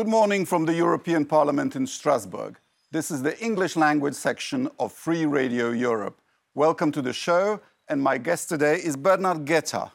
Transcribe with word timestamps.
Good 0.00 0.08
morning 0.08 0.46
from 0.46 0.64
the 0.64 0.72
European 0.72 1.26
Parliament 1.26 1.76
in 1.76 1.86
Strasbourg. 1.86 2.56
This 2.90 3.10
is 3.10 3.20
the 3.20 3.38
English 3.38 3.76
language 3.76 4.14
section 4.14 4.70
of 4.78 4.94
Free 4.94 5.26
Radio 5.26 5.72
Europe. 5.72 6.22
Welcome 6.54 6.90
to 6.92 7.02
the 7.02 7.12
show, 7.12 7.60
and 7.86 8.02
my 8.02 8.16
guest 8.16 8.48
today 8.48 8.76
is 8.76 8.96
Bernard 8.96 9.44
Guetta, 9.44 9.90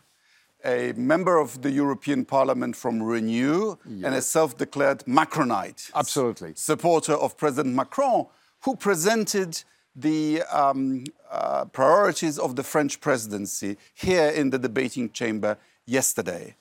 a 0.64 0.94
member 0.96 1.40
of 1.40 1.64
the 1.64 1.72
European 1.72 2.24
Parliament 2.24 2.76
from 2.76 3.02
Renew 3.02 3.78
yes. 3.84 4.06
and 4.06 4.14
a 4.14 4.22
self 4.22 4.56
declared 4.56 5.04
Macronite. 5.08 5.90
Absolutely. 5.96 6.54
Supporter 6.54 7.14
of 7.14 7.36
President 7.36 7.74
Macron, 7.74 8.28
who 8.62 8.76
presented 8.76 9.64
the 9.96 10.44
um, 10.52 11.06
uh, 11.32 11.66
priorities 11.66 12.38
of 12.38 12.56
the 12.56 12.64
French 12.64 13.02
presidency 13.02 13.76
here 13.96 14.30
in 14.30 14.52
the 14.52 14.60
debating 14.60 15.10
chamber 15.10 15.58
yesterday. 15.88 16.56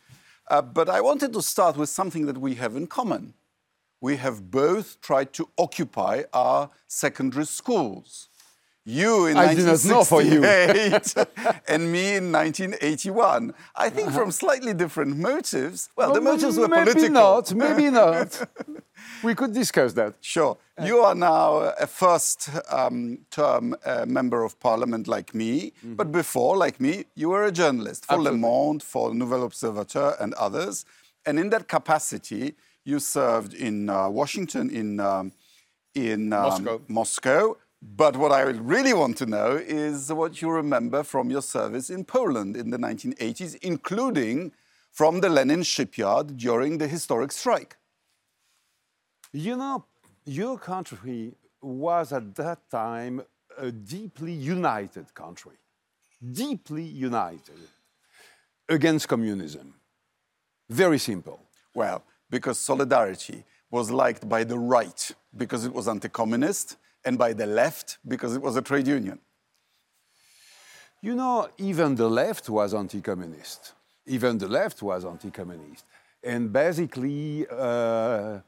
Uh, 0.49 0.63
but 0.63 0.89
I 0.89 1.01
wanted 1.01 1.33
to 1.33 1.43
start 1.43 1.77
with 1.77 1.89
something 1.89 2.27
that 2.27 2.39
we 2.39 2.55
have 2.55 2.77
in 2.77 2.87
common. 2.87 3.35
We 4.01 4.17
have 4.17 4.51
both 4.51 5.01
tried 5.01 5.33
to 5.35 5.49
occupy 5.57 6.25
our 6.33 6.71
secondary 6.87 7.47
schools. 7.47 8.29
You 8.87 9.27
in 9.27 9.39
I 9.39 9.47
1968 9.55 11.15
and 11.69 11.91
me 11.91 12.17
in 12.17 12.31
1981. 12.31 13.55
I 13.75 13.89
think 13.89 14.13
from 14.13 14.31
slightly 14.31 14.75
different 14.75 15.17
motives. 15.17 15.89
Well, 15.97 16.09
well 16.09 16.15
the 16.15 16.21
motives 16.21 16.59
were 16.59 16.69
maybe 16.69 16.93
political. 16.93 17.15
Not, 17.15 17.55
maybe 17.55 17.91
not. 17.91 18.47
we 19.23 19.35
could 19.35 19.55
discuss 19.55 19.95
that. 19.95 20.17
Sure. 20.21 20.59
You 20.83 20.99
are 20.99 21.15
now 21.15 21.73
a 21.81 21.87
first 21.87 22.51
um, 22.69 23.21
term 23.31 23.75
uh, 23.87 24.05
member 24.07 24.45
of 24.45 24.61
parliament 24.61 25.09
like 25.09 25.33
me, 25.33 25.53
mm 25.55 25.73
-hmm. 25.83 25.97
but 25.97 26.13
before, 26.13 26.65
like 26.65 26.79
me, 26.79 27.05
you 27.15 27.31
were 27.31 27.45
a 27.47 27.53
journalist 27.53 28.05
for 28.05 28.15
Absolutely. 28.15 28.41
Le 28.41 28.49
Monde, 28.49 28.85
for 28.85 29.15
Nouvel 29.15 29.43
Observateur, 29.43 30.17
and 30.19 30.35
others. 30.35 30.85
And 31.27 31.39
in 31.39 31.51
that 31.51 31.67
capacity, 31.69 32.55
you 32.83 33.01
served 33.01 33.55
in 33.55 33.89
uh, 33.89 34.09
Washington, 34.11 34.71
in, 34.71 35.01
um, 35.01 35.33
in 35.95 36.33
um, 36.33 36.43
Moscow. 36.43 36.81
Moscow 36.87 37.57
but 37.85 38.17
what 38.17 38.33
I 38.33 38.41
really 38.43 38.95
want 38.95 39.19
to 39.19 39.27
know 39.27 39.57
is 39.57 40.11
what 40.11 40.41
you 40.41 40.51
remember 40.51 41.03
from 41.03 41.31
your 41.31 41.43
service 41.43 41.91
in 41.91 42.05
Poland 42.05 42.57
in 42.57 42.71
the 42.71 42.79
1980s, 42.79 43.57
including 43.57 44.53
from 44.91 45.21
the 45.21 45.29
Lenin 45.29 45.63
shipyard 45.63 46.37
during 46.39 46.79
the 46.79 46.89
historic 46.89 47.31
strike. 47.31 47.77
You 49.33 49.57
know, 49.57 49.85
your 50.25 50.59
country 50.59 51.35
was 51.61 52.13
at 52.13 52.35
that 52.37 52.71
time 52.71 53.23
a 53.59 53.71
deeply 53.71 54.33
united 54.33 55.15
country, 55.15 55.59
deeply 56.33 56.85
united 56.85 57.61
against 58.69 59.09
communism. 59.09 59.75
Very 60.71 60.99
simple. 60.99 61.41
Well, 61.75 62.03
because 62.31 62.59
solidarity 62.59 63.45
was 63.71 63.91
liked 63.91 64.27
by 64.27 64.45
the 64.45 64.59
right 64.59 65.11
because 65.37 65.67
it 65.67 65.75
was 65.75 65.87
anti 65.87 66.09
communist 66.09 66.77
and 67.05 67.19
by 67.19 67.33
the 67.33 67.47
left 67.47 67.99
because 68.07 68.35
it 68.35 68.43
was 68.43 68.57
a 68.57 68.63
trade 68.63 68.87
union. 68.87 69.19
You 71.01 71.15
know, 71.15 71.49
even 71.59 71.95
the 71.95 72.09
left 72.09 72.49
was 72.49 72.73
anti 72.73 73.01
communist. 73.01 73.73
Even 74.07 74.39
the 74.39 74.49
left 74.49 74.83
was 74.83 75.05
anti 75.05 75.31
communist. 75.31 75.85
And 76.23 76.51
basically, 76.53 77.47
uh, 77.51 78.41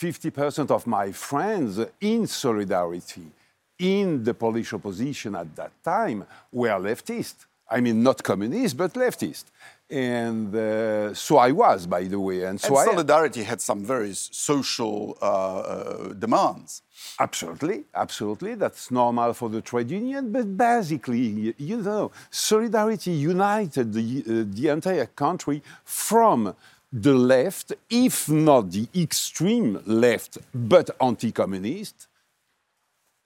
50% 0.00 0.70
of 0.72 0.86
my 0.86 1.12
friends 1.12 1.78
in 2.00 2.26
solidarity 2.26 3.30
in 3.78 4.24
the 4.24 4.34
Polish 4.34 4.72
opposition 4.72 5.36
at 5.36 5.54
that 5.54 5.72
time 5.84 6.26
were 6.50 6.70
leftist. 6.70 7.46
I 7.70 7.80
mean, 7.80 8.02
not 8.02 8.22
communist, 8.22 8.76
but 8.76 8.92
leftist. 8.94 9.44
And 9.88 10.54
uh, 10.54 11.14
so 11.14 11.36
I 11.38 11.50
was, 11.52 11.86
by 11.86 12.04
the 12.04 12.18
way. 12.18 12.42
And, 12.44 12.60
so 12.60 12.76
and 12.76 12.90
Solidarity 12.90 13.42
had 13.42 13.60
some 13.60 13.84
very 13.84 14.14
social 14.14 15.16
uh, 15.20 15.24
uh, 15.24 16.12
demands. 16.14 16.82
Absolutely, 17.20 17.84
absolutely. 17.94 18.54
That's 18.54 18.90
normal 18.90 19.34
for 19.34 19.48
the 19.48 19.60
trade 19.60 19.90
union. 19.90 20.32
But 20.32 20.56
basically, 20.56 21.54
you 21.58 21.78
know, 21.78 22.12
Solidarity 22.30 23.12
united 23.12 23.92
the, 23.92 24.24
uh, 24.26 24.44
the 24.46 24.68
entire 24.68 25.06
country 25.06 25.62
from 25.84 26.54
the 26.92 27.14
left, 27.14 27.72
if 27.90 28.28
not 28.28 28.70
the 28.70 28.88
extreme 28.94 29.80
left, 29.84 30.38
but 30.54 30.90
anti 31.00 31.32
communist, 31.32 32.06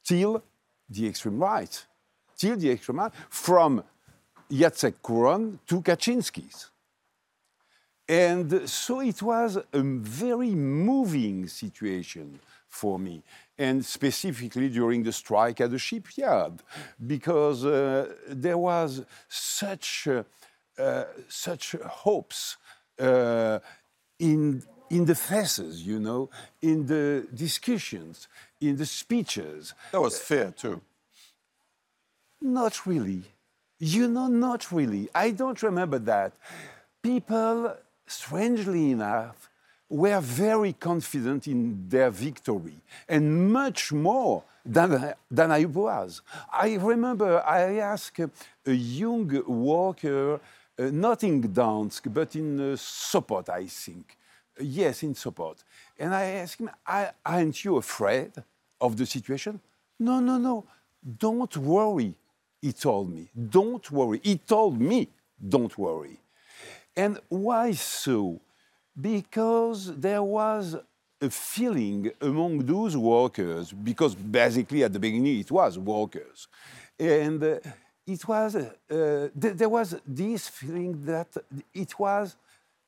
till 0.04 0.42
the 0.88 1.06
extreme 1.06 1.38
right. 1.38 1.86
Till 2.36 2.56
the 2.56 2.70
extreme 2.70 2.98
right, 2.98 3.12
from 3.28 3.82
Jacek 4.50 4.94
Kuron 5.03 5.59
to 5.66 5.82
Kaczynski's. 5.82 6.70
And 8.09 8.69
so 8.69 9.00
it 9.00 9.20
was 9.20 9.56
a 9.56 9.82
very 9.82 10.54
moving 10.54 11.47
situation 11.47 12.41
for 12.66 12.98
me, 12.98 13.22
and 13.58 13.84
specifically 13.84 14.69
during 14.69 15.03
the 15.03 15.12
strike 15.12 15.60
at 15.60 15.70
the 15.70 15.78
shipyard, 15.78 16.62
because 17.06 17.64
uh, 17.64 18.12
there 18.28 18.58
was 18.58 19.04
such, 19.28 20.06
uh, 20.06 20.22
uh, 20.78 21.04
such 21.28 21.72
hopes 21.84 22.56
uh, 22.98 23.58
in, 24.19 24.62
in 24.91 25.04
the 25.04 25.14
faces, 25.14 25.87
you 25.87 25.98
know, 25.98 26.31
in 26.62 26.87
the 26.87 27.26
discussions, 27.34 28.28
in 28.60 28.76
the 28.76 28.87
speeches. 28.87 29.75
There 29.92 30.00
was 30.00 30.19
fear 30.19 30.53
too. 30.56 30.81
Not 32.41 32.87
really. 32.87 33.22
You 33.78 34.08
know, 34.08 34.26
not 34.26 34.72
really. 34.72 35.08
I 35.14 35.30
don't 35.30 35.62
remember 35.62 35.98
that. 36.00 36.32
People, 37.02 37.76
strangely 38.06 38.90
enough, 38.90 39.48
were 39.88 40.20
very 40.20 40.72
confident 40.74 41.46
in 41.46 41.88
their 41.88 42.10
victory 42.10 42.74
and 43.08 43.52
much 43.52 43.92
more 43.92 44.42
than, 44.64 45.14
than 45.30 45.50
I 45.50 45.64
was. 45.64 46.20
I 46.52 46.74
remember 46.74 47.42
I 47.46 47.76
asked 47.76 48.20
a 48.66 48.72
young 48.72 49.42
worker 49.46 50.40
uh, 50.78 50.90
not 50.92 51.24
in 51.24 51.42
Gdansk, 51.42 52.12
but 52.12 52.36
in 52.36 52.60
uh, 52.60 52.76
Sopot, 52.76 53.48
I 53.48 53.66
think. 53.66 54.16
yes, 54.60 55.02
in 55.02 55.14
Sopot. 55.14 55.56
And 55.98 56.14
I 56.14 56.24
asked 56.24 56.60
him, 56.60 56.70
Aren't 57.24 57.64
you 57.64 57.76
afraid 57.78 58.32
of 58.80 58.96
the 58.96 59.06
situation? 59.06 59.60
No, 59.98 60.20
no, 60.20 60.38
no. 60.38 60.64
Don't 61.18 61.56
worry, 61.56 62.14
he 62.60 62.72
told 62.72 63.12
me. 63.12 63.28
Don't 63.34 63.91
worry. 63.91 64.20
He 64.22 64.36
told 64.36 64.80
me, 64.80 65.08
Don't 65.46 65.76
worry. 65.78 66.19
And 66.96 67.19
why 67.28 67.72
so? 67.72 68.41
Because 69.00 69.94
there 69.96 70.22
was 70.22 70.76
a 71.20 71.30
feeling 71.30 72.10
among 72.20 72.58
those 72.66 72.96
workers, 72.96 73.72
because 73.72 74.14
basically 74.14 74.82
at 74.84 74.92
the 74.92 74.98
beginning 74.98 75.38
it 75.38 75.50
was 75.50 75.78
workers. 75.78 76.48
And 76.98 77.42
uh, 77.42 77.58
it 78.06 78.26
was, 78.26 78.56
uh, 78.56 79.28
th 79.40 79.54
there 79.60 79.69
was 79.69 79.88
this 80.06 80.48
feeling 80.48 80.92
that 81.04 81.30
it 81.75 81.92
was 81.98 82.36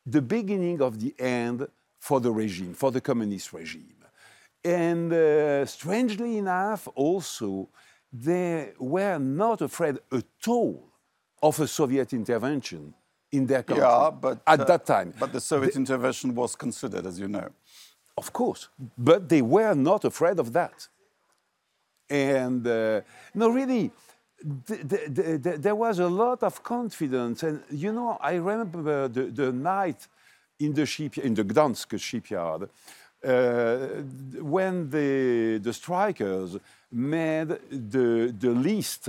the 0.07 0.23
beginning 0.23 0.81
of 0.81 0.93
the 1.03 1.15
end 1.19 1.67
for 1.99 2.21
the 2.21 2.33
regime, 2.33 2.75
for 2.75 2.91
the 2.91 3.01
communist 3.01 3.53
regime. 3.53 4.01
And 4.65 5.13
uh, 5.13 5.67
strangely 5.67 6.39
enough, 6.39 6.89
also, 6.95 7.69
they 8.13 8.73
were 8.79 9.19
not 9.19 9.61
afraid 9.61 9.99
at 10.13 10.25
all 10.47 10.89
of 11.43 11.61
a 11.61 11.67
Soviet 11.67 12.13
intervention 12.13 12.95
in 13.33 13.47
their 13.47 13.63
country 13.63 13.85
yeah, 13.85 14.11
but, 14.11 14.41
at 14.47 14.61
uh, 14.61 14.65
that 14.65 14.87
time. 14.87 15.15
But 15.19 15.33
the 15.33 15.41
Soviet 15.41 15.75
the, 15.75 15.81
intervention 15.81 16.35
was 16.35 16.57
considered, 16.57 17.07
as 17.07 17.19
you 17.19 17.29
know. 17.29 17.49
Of 18.17 18.33
course, 18.33 18.69
but 18.99 19.29
they 19.29 19.43
were 19.43 19.75
not 19.75 20.05
afraid 20.05 20.39
of 20.39 20.53
that. 20.53 20.89
And 22.09 22.67
uh, 22.67 23.03
no, 23.35 23.49
really, 23.51 23.93
the, 24.43 25.39
the, 25.43 25.59
there 25.59 25.75
was 25.77 26.01
a 26.01 26.09
lot 26.09 26.43
of 26.43 26.63
confidence. 26.63 27.43
And, 27.45 27.63
you 27.71 27.93
know, 27.93 28.19
I 28.21 28.35
remember 28.35 29.09
the, 29.09 29.25
the 29.27 29.53
night 29.53 30.09
in 30.59 30.75
the, 30.75 30.87
ship, 30.87 31.19
in 31.19 31.35
the 31.35 31.45
Gdansk 31.45 31.99
shipyard 31.99 32.69
uh, 33.25 33.77
when 34.41 34.91
the, 34.91 35.59
the 35.59 35.73
strikers 35.73 36.57
made 36.93 37.49
the, 37.71 38.35
the 38.39 38.51
list 38.51 39.09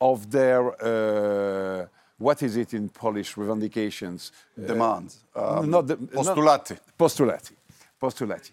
of 0.00 0.30
their, 0.30 0.60
uh, 0.82 1.86
what 2.18 2.42
is 2.42 2.56
it 2.56 2.74
in 2.74 2.88
Polish, 2.88 3.34
revendications? 3.34 4.30
Demands. 4.56 5.24
Um, 5.34 5.70
not 5.70 5.86
the, 5.86 5.96
postulati. 5.96 6.70
Not, 6.70 6.98
postulati. 6.98 7.52
Postulati. 8.00 8.50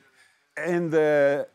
And 0.58 0.94
uh, 0.94 1.46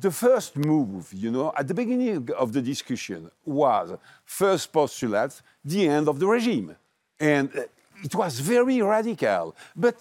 the 0.00 0.10
first 0.10 0.56
move, 0.56 1.12
you 1.12 1.30
know, 1.30 1.52
at 1.56 1.66
the 1.66 1.74
beginning 1.74 2.28
of 2.36 2.52
the 2.52 2.62
discussion 2.62 3.30
was 3.44 3.96
first 4.24 4.72
postulate, 4.72 5.40
the 5.64 5.88
end 5.88 6.08
of 6.08 6.18
the 6.18 6.26
regime. 6.26 6.76
And 7.18 7.48
uh, 7.56 7.62
it 8.04 8.14
was 8.14 8.40
very 8.40 8.80
radical, 8.82 9.54
but 9.76 9.96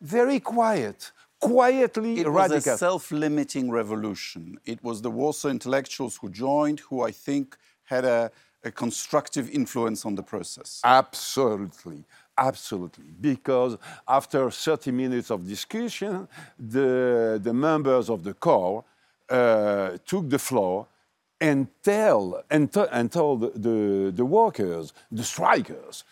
very 0.00 0.40
quiet, 0.40 1.12
quietly 1.42 2.20
it 2.20 2.28
radical. 2.28 2.56
It 2.56 2.56
was 2.56 2.66
a 2.66 2.78
self-limiting 2.78 3.70
revolution. 3.70 4.58
It 4.64 4.82
was 4.82 5.02
the 5.02 5.10
Warsaw 5.10 5.48
intellectuals 5.48 6.16
who 6.16 6.30
joined, 6.30 6.80
who 6.80 7.02
I 7.02 7.10
think 7.10 7.56
had 7.84 8.04
a, 8.04 8.30
a 8.64 8.70
constructive 8.70 9.50
influence 9.50 10.06
on 10.06 10.14
the 10.14 10.22
process. 10.22 10.80
Absolutely. 10.84 12.04
Absolutely. 12.38 13.04
Because 13.20 13.76
after 14.08 14.50
30 14.50 14.90
minutes 14.92 15.30
of 15.30 15.46
discussion, 15.46 16.28
the, 16.58 17.38
the 17.42 17.52
members 17.52 18.08
of 18.08 18.22
the 18.24 18.34
KOR 18.34 18.84
uh, 19.28 19.98
took 20.06 20.30
the 20.30 20.38
floor 20.38 20.86
and, 21.40 21.66
tell, 21.82 22.42
and, 22.50 22.72
t- 22.72 22.86
and 22.90 23.10
told 23.10 23.62
the, 23.62 24.12
the 24.14 24.24
workers, 24.24 24.92
the 25.10 25.24
strikers, 25.24 26.04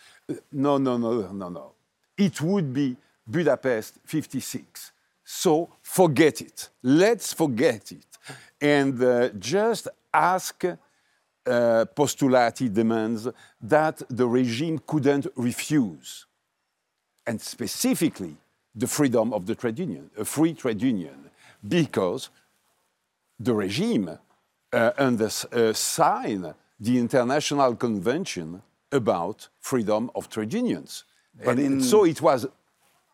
no, 0.51 0.77
no, 0.77 0.97
no, 0.97 1.31
no, 1.31 1.49
no. 1.49 1.71
It 2.17 2.39
would 2.41 2.73
be 2.73 2.97
Budapest 3.27 3.95
56. 4.05 4.90
So 5.33 5.69
forget 5.81 6.41
it. 6.41 6.69
Let's 6.83 7.33
forget 7.33 7.93
it. 7.93 8.05
And 8.59 9.01
uh, 9.01 9.29
just 9.39 9.87
ask 10.13 10.65
uh, 10.65 10.75
postulati 11.95 12.71
demands 12.71 13.29
that 13.61 14.01
the 14.09 14.27
regime 14.27 14.79
couldn't 14.85 15.27
refuse. 15.37 16.25
And 17.25 17.39
specifically, 17.39 18.35
the 18.75 18.87
freedom 18.87 19.31
of 19.31 19.45
the 19.45 19.55
trade 19.55 19.79
union, 19.79 20.11
a 20.17 20.25
free 20.25 20.53
trade 20.53 20.81
union, 20.81 21.31
because 21.65 22.29
the 23.39 23.53
regime 23.53 24.09
uh, 24.73 24.91
under, 24.97 25.29
uh, 25.53 25.71
signed 25.73 26.53
the 26.77 26.99
International 26.99 27.73
Convention 27.75 28.61
about 28.91 29.47
freedom 29.61 30.11
of 30.13 30.27
trade 30.27 30.53
unions. 30.53 31.05
But 31.45 31.57
and 31.57 31.59
in... 31.59 31.81
so 31.81 32.03
it 32.03 32.21
was 32.21 32.47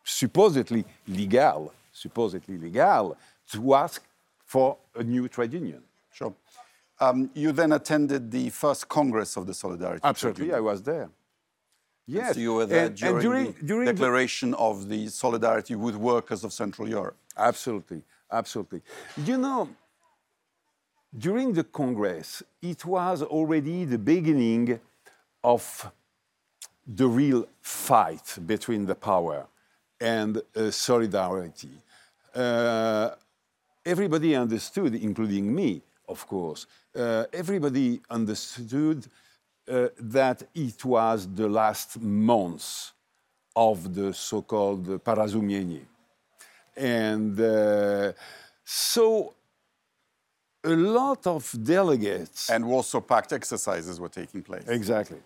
supposedly 0.03 0.83
legal, 1.07 1.73
supposedly 1.97 2.57
legal, 2.57 3.17
to 3.51 3.73
ask 3.73 4.03
for 4.45 4.77
a 4.95 5.03
new 5.03 5.27
trade 5.27 5.53
union. 5.53 5.81
Sure. 6.11 6.33
Um, 6.99 7.29
you 7.33 7.51
then 7.51 7.71
attended 7.73 8.31
the 8.31 8.49
first 8.49 8.87
Congress 8.87 9.37
of 9.37 9.45
the 9.45 9.53
Solidarity. 9.53 10.01
Absolutely, 10.03 10.53
I 10.53 10.59
was 10.59 10.81
there. 10.81 11.09
Yes. 12.07 12.35
So 12.35 12.39
you 12.39 12.53
were 12.53 12.65
there 12.65 12.85
and, 12.85 12.95
during, 12.95 13.13
and 13.13 13.21
during, 13.21 13.45
the 13.51 13.65
during 13.65 13.85
declaration 13.85 14.51
the... 14.51 14.57
of 14.57 14.87
the 14.89 15.07
solidarity 15.07 15.75
with 15.75 15.95
workers 15.95 16.43
of 16.43 16.53
Central 16.53 16.87
Europe. 16.87 17.17
Absolutely, 17.35 18.01
absolutely. 18.31 18.81
You 19.25 19.37
know, 19.37 19.69
during 21.17 21.53
the 21.53 21.65
Congress, 21.65 22.41
it 22.61 22.85
was 22.85 23.21
already 23.21 23.85
the 23.85 23.97
beginning 23.97 24.79
of 25.43 25.91
the 26.87 27.07
real 27.07 27.45
fight 27.61 28.37
between 28.45 28.85
the 28.85 28.95
power 28.95 29.47
and 29.99 30.41
uh, 30.55 30.71
solidarity. 30.71 31.75
Uh, 32.37 33.15
everybody 33.85 34.35
understood, 34.35 34.93
including 34.95 35.53
me, 35.53 35.81
of 36.07 36.27
course, 36.27 36.67
uh, 36.95 37.25
everybody 37.33 37.99
understood 38.09 39.07
uh, 39.67 39.87
that 39.99 40.43
it 40.53 40.85
was 40.85 41.27
the 41.33 41.47
last 41.47 41.99
months 41.99 42.93
of 43.55 43.93
the 43.93 44.13
so 44.13 44.41
called 44.41 44.85
Porozumienie. 45.03 45.85
And 46.75 47.39
uh, 47.39 48.13
so 48.63 49.33
a 50.63 50.75
lot 50.75 51.25
of 51.25 51.51
delegates. 51.63 52.49
And 52.49 52.65
Warsaw 52.67 53.01
Pact 53.01 53.33
exercises 53.33 53.99
were 53.99 54.09
taking 54.09 54.43
place. 54.43 54.67
Exactly. 54.67 55.17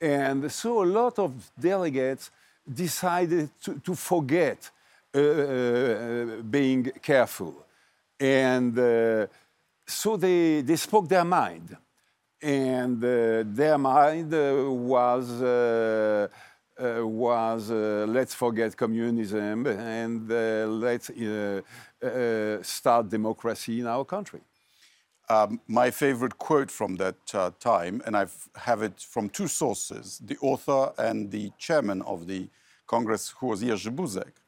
And 0.00 0.50
so 0.52 0.84
a 0.84 0.88
lot 1.00 1.18
of 1.18 1.32
delegates 1.58 2.30
decided 2.72 3.50
to, 3.62 3.80
to 3.80 3.94
forget 3.94 4.70
being 5.14 6.90
careful. 7.00 7.64
And 8.18 8.78
uh, 8.78 9.26
so 9.86 10.16
they, 10.16 10.62
they 10.62 10.76
spoke 10.76 11.08
their 11.08 11.24
mind. 11.24 11.76
And 12.42 13.02
uh, 13.02 13.44
their 13.46 13.78
mind 13.78 14.34
uh, 14.34 14.70
was, 14.70 15.30
uh, 15.40 16.28
was 16.78 17.70
let's 17.70 18.34
forget 18.34 18.76
communism 18.76 19.66
and 19.66 20.28
let's 20.80 21.10
start 22.62 23.08
democracy 23.08 23.80
in 23.80 23.86
our 23.86 24.04
country. 24.04 24.40
Um, 25.26 25.58
my 25.66 25.90
favorite 25.90 26.36
quote 26.36 26.70
from 26.70 26.96
that 26.96 27.16
uh, 27.32 27.50
time, 27.58 28.02
and 28.04 28.14
I 28.14 28.26
have 28.56 28.82
it 28.82 29.00
from 29.00 29.30
two 29.30 29.48
sources 29.48 30.20
the 30.22 30.36
author 30.42 30.92
and 30.98 31.30
the 31.30 31.50
chairman 31.56 32.02
of 32.02 32.26
the 32.26 32.48
Congress, 32.86 33.34
who 33.38 33.46
was 33.46 33.62
Jerzy 33.62 33.94
Buzek. 33.94 34.43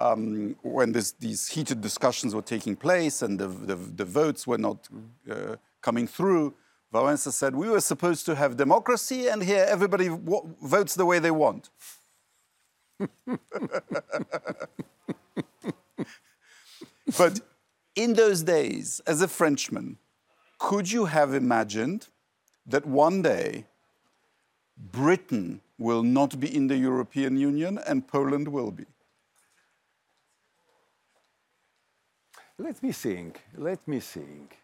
Um, 0.00 0.54
when 0.62 0.92
this, 0.92 1.12
these 1.12 1.48
heated 1.48 1.80
discussions 1.80 2.34
were 2.34 2.42
taking 2.42 2.76
place 2.76 3.20
and 3.22 3.38
the, 3.38 3.48
the, 3.48 3.74
the 3.74 4.04
votes 4.04 4.46
were 4.46 4.58
not 4.58 4.88
uh, 5.28 5.56
coming 5.80 6.06
through, 6.06 6.54
Wałęsa 6.92 7.32
said, 7.32 7.54
We 7.56 7.68
were 7.68 7.80
supposed 7.80 8.24
to 8.26 8.34
have 8.34 8.56
democracy, 8.56 9.28
and 9.28 9.42
here 9.42 9.66
everybody 9.68 10.08
votes 10.08 10.94
the 10.94 11.04
way 11.04 11.18
they 11.18 11.30
want. 11.30 11.70
but 17.18 17.40
in 17.94 18.14
those 18.14 18.42
days, 18.42 19.00
as 19.06 19.20
a 19.20 19.28
Frenchman, 19.28 19.98
could 20.58 20.90
you 20.90 21.04
have 21.06 21.34
imagined 21.34 22.08
that 22.66 22.86
one 22.86 23.22
day 23.22 23.66
Britain 24.76 25.60
will 25.78 26.02
not 26.02 26.40
be 26.40 26.54
in 26.54 26.66
the 26.68 26.76
European 26.76 27.36
Union 27.36 27.78
and 27.86 28.06
Poland 28.08 28.48
will 28.48 28.70
be? 28.70 28.86
Let 32.58 32.82
me 32.82 32.92
think. 32.92 33.40
Let 33.56 33.86
me 33.86 34.00
think. 34.00 34.56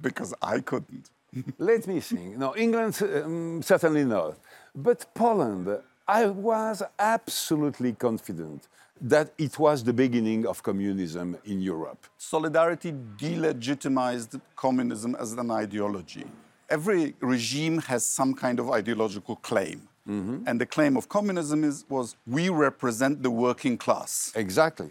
Because 0.00 0.34
I 0.42 0.60
couldn't. 0.60 1.10
Let 1.58 1.86
me 1.86 2.00
think. 2.00 2.36
No, 2.36 2.54
England 2.56 3.00
um, 3.02 3.62
certainly 3.62 4.04
not. 4.04 4.38
But 4.74 5.06
Poland, 5.14 5.78
I 6.06 6.26
was 6.26 6.82
absolutely 6.98 7.92
confident 7.92 8.68
that 9.00 9.32
it 9.38 9.58
was 9.58 9.82
the 9.82 9.92
beginning 9.92 10.46
of 10.46 10.62
communism 10.62 11.36
in 11.44 11.60
Europe. 11.60 12.06
Solidarity 12.18 12.92
delegitimized 12.92 14.40
communism 14.54 15.16
as 15.16 15.32
an 15.32 15.50
ideology. 15.50 16.24
Every 16.68 17.14
regime 17.20 17.78
has 17.78 18.04
some 18.04 18.34
kind 18.34 18.60
of 18.60 18.70
ideological 18.70 19.36
claim. 19.36 19.88
Mm-hmm. 20.08 20.44
And 20.46 20.60
the 20.60 20.66
claim 20.66 20.96
of 20.96 21.08
communism 21.08 21.64
is, 21.64 21.84
was 21.88 22.16
we 22.26 22.48
represent 22.48 23.22
the 23.22 23.30
working 23.30 23.76
class. 23.78 24.32
Exactly. 24.34 24.90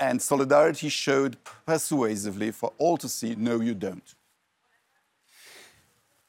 And 0.00 0.20
solidarity 0.20 0.88
showed 0.88 1.36
persuasively 1.66 2.50
for 2.52 2.72
all 2.78 2.96
to 2.96 3.08
see 3.08 3.34
no, 3.36 3.60
you 3.60 3.74
don't. 3.74 4.14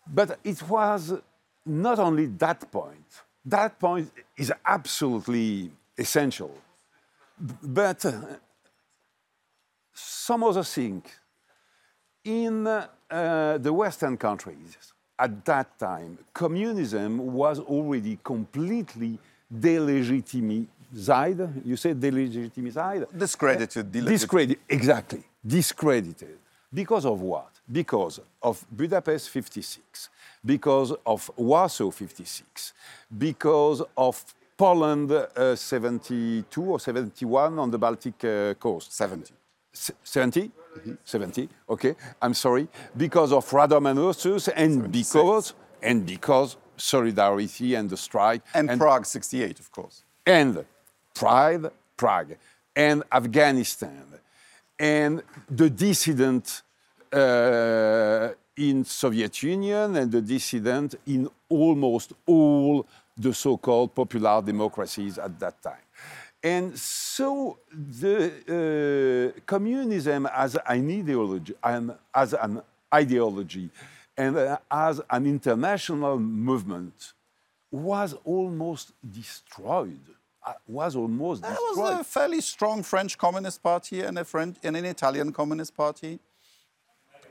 But 0.05 0.39
it 0.43 0.61
was 0.67 1.13
not 1.65 1.97
only 1.97 2.25
that 2.25 2.69
point, 2.69 3.05
that 3.45 3.79
point 3.79 4.11
is 4.37 4.51
absolutely 4.65 5.71
essential 5.97 6.53
but 7.63 8.05
uh, 8.05 8.21
some 9.93 10.43
other 10.43 10.63
thing. 10.63 11.03
In 12.23 12.67
uh, 12.67 12.87
the 13.57 13.73
Western 13.73 14.15
countries, 14.15 14.77
at 15.17 15.43
that 15.45 15.79
time, 15.79 16.19
communism 16.33 17.33
was 17.33 17.59
already 17.59 18.19
completely 18.23 19.17
delegitimized. 20.93 21.65
You 21.65 21.77
say 21.77 21.93
delegitimized? 21.93 23.17
Discredited. 23.17 23.91
Discredited, 23.91 24.59
exactly. 24.69 25.23
Discredited. 25.45 26.37
Because 26.73 27.05
of 27.05 27.21
what? 27.21 27.49
Because 27.69 28.21
of 28.41 28.65
Budapest 28.71 29.29
56, 29.29 30.09
because 30.45 30.93
of 31.05 31.29
Warsaw 31.35 31.91
56, 31.91 32.73
because 33.17 33.83
of 33.97 34.23
Poland 34.57 35.11
uh, 35.11 35.55
72 35.55 36.61
or 36.61 36.79
71 36.79 37.59
on 37.59 37.71
the 37.71 37.77
Baltic 37.77 38.23
uh, 38.23 38.53
coast. 38.53 38.93
70. 38.93 39.33
70? 39.73 40.41
Mm-hmm. 40.41 40.93
70, 41.03 41.49
okay. 41.69 41.95
I'm 42.21 42.33
sorry. 42.33 42.67
Because 42.95 43.33
of 43.33 43.49
Radom 43.49 43.89
and 43.89 43.99
Ursus 43.99 44.47
and 44.49 44.91
because, 44.91 45.53
and 45.81 46.05
because 46.05 46.55
solidarity 46.77 47.75
and 47.75 47.89
the 47.89 47.97
strike. 47.97 48.41
And, 48.53 48.69
and 48.69 48.79
Prague 48.79 49.05
68, 49.05 49.59
of 49.59 49.71
course. 49.71 50.03
And 50.25 50.65
Pride, 51.13 51.69
Prague, 51.95 52.35
and 52.75 53.03
Afghanistan, 53.11 54.05
and 54.79 55.21
the 55.49 55.69
dissident 55.69 56.61
uh, 57.13 58.29
in 58.55 58.85
Soviet 58.85 59.43
Union 59.43 59.95
and 59.95 60.11
the 60.11 60.21
dissident 60.21 60.95
in 61.05 61.29
almost 61.49 62.13
all 62.25 62.85
the 63.17 63.33
so-called 63.33 63.93
popular 63.93 64.41
democracies 64.41 65.17
at 65.17 65.39
that 65.39 65.61
time. 65.61 65.85
And 66.43 66.77
so 66.77 67.59
the 67.69 69.33
uh, 69.35 69.39
communism 69.45 70.25
as 70.25 70.55
an 70.55 70.89
ideology, 70.89 71.53
and 71.63 71.93
as 72.13 72.33
an 72.33 72.61
ideology, 72.93 73.69
and 74.17 74.37
uh, 74.37 74.57
as 74.69 75.01
an 75.09 75.25
international 75.27 76.17
movement 76.17 77.13
was 77.69 78.15
almost 78.25 78.93
destroyed. 79.07 79.99
Was 80.67 80.95
almost 80.95 81.41
there 81.41 81.51
destroyed. 81.51 81.77
Was 81.77 81.99
a 81.99 82.03
fairly 82.03 82.41
strong 82.41 82.83
French 82.83 83.17
Communist 83.17 83.61
Party 83.61 84.01
and 84.01 84.17
a 84.17 84.25
French 84.25 84.57
and 84.63 84.75
an 84.75 84.85
Italian 84.85 85.31
Communist 85.31 85.75
Party. 85.75 86.19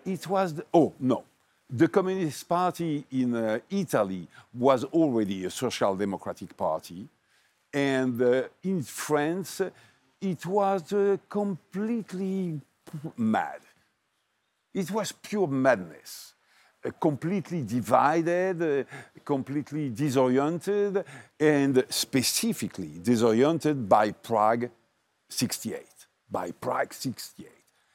It 0.06 0.26
was 0.26 0.54
the, 0.54 0.64
oh 0.72 0.92
no, 0.98 1.24
the 1.68 1.88
Communist 1.88 2.48
Party 2.48 3.04
in 3.10 3.34
uh, 3.34 3.58
Italy 3.68 4.26
was 4.54 4.84
already 4.84 5.44
a 5.44 5.50
social 5.50 5.94
democratic 5.96 6.56
party. 6.56 7.08
And 7.72 8.20
uh, 8.20 8.42
in 8.62 8.82
France, 8.82 9.60
it 10.20 10.46
was 10.46 10.92
uh, 10.92 11.16
completely 11.28 12.60
mad. 13.16 13.60
It 14.74 14.90
was 14.90 15.12
pure 15.12 15.46
madness. 15.46 16.34
Uh, 16.82 16.90
completely 16.98 17.62
divided, 17.62 18.62
uh, 18.62 18.84
completely 19.22 19.90
disoriented, 19.90 21.04
and 21.38 21.84
specifically 21.90 22.98
disoriented 23.02 23.86
by 23.86 24.12
Prague 24.12 24.70
68. 25.28 25.84
By 26.30 26.52
Prague 26.52 26.94
68. 26.94 27.50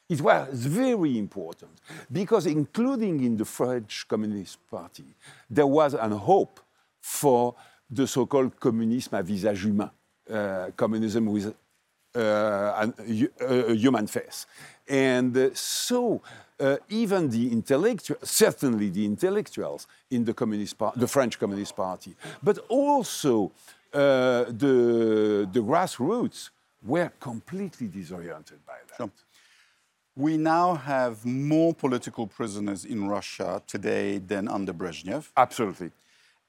It 0.08 0.20
was 0.20 0.66
very 0.66 1.18
important 1.18 1.72
because, 2.12 2.46
including 2.46 3.24
in 3.24 3.36
the 3.36 3.44
French 3.44 4.06
Communist 4.06 4.58
Party, 4.70 5.16
there 5.50 5.66
was 5.66 5.94
a 5.94 6.08
hope 6.08 6.60
for 7.00 7.56
the 7.90 8.06
so 8.06 8.24
called 8.24 8.52
communisme 8.60 9.16
à 9.16 9.22
visage 9.22 9.64
humain, 9.64 9.90
uh, 10.30 10.70
communism 10.76 11.26
with 11.26 11.52
uh, 12.14 12.20
a, 12.20 12.92
a, 13.40 13.74
human 13.74 14.06
face. 14.06 14.46
And 14.88 15.36
uh, 15.36 15.50
so, 15.54 16.22
uh, 16.60 16.76
even 16.88 17.28
the 17.30 17.52
intellectuals, 17.52 18.28
certainly 18.28 18.88
the 18.90 19.04
intellectuals 19.04 19.86
in 20.10 20.24
the, 20.24 20.34
Communist 20.34 20.76
the 20.96 21.06
French 21.06 21.38
Communist 21.38 21.76
Party, 21.76 22.14
but 22.42 22.58
also 22.68 23.52
uh, 23.92 24.44
the, 24.44 25.48
the 25.52 25.60
grassroots 25.60 26.50
were 26.84 27.10
completely 27.20 27.88
disoriented 27.88 28.64
by 28.66 28.74
that. 28.88 28.96
Sure. 28.96 29.10
We 30.14 30.38
now 30.38 30.74
have 30.74 31.26
more 31.26 31.74
political 31.74 32.26
prisoners 32.26 32.84
in 32.84 33.08
Russia 33.08 33.62
today 33.66 34.18
than 34.18 34.48
under 34.48 34.72
Brezhnev. 34.72 35.30
Absolutely. 35.36 35.90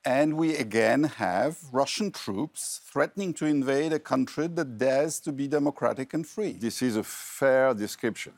And 0.06 0.38
we 0.38 0.56
again 0.56 1.04
have 1.04 1.58
Russian 1.74 2.12
troops 2.12 2.80
threatening 2.86 3.34
to 3.34 3.46
invade 3.46 3.92
a 3.92 4.00
country 4.00 4.48
that 4.48 4.78
dares 4.78 5.20
to 5.22 5.34
be 5.34 5.50
democratic 5.50 6.14
and 6.14 6.26
free. 6.26 6.54
This 6.54 6.82
is 6.82 6.96
a 6.96 7.04
fair 7.04 7.74
description. 7.74 8.34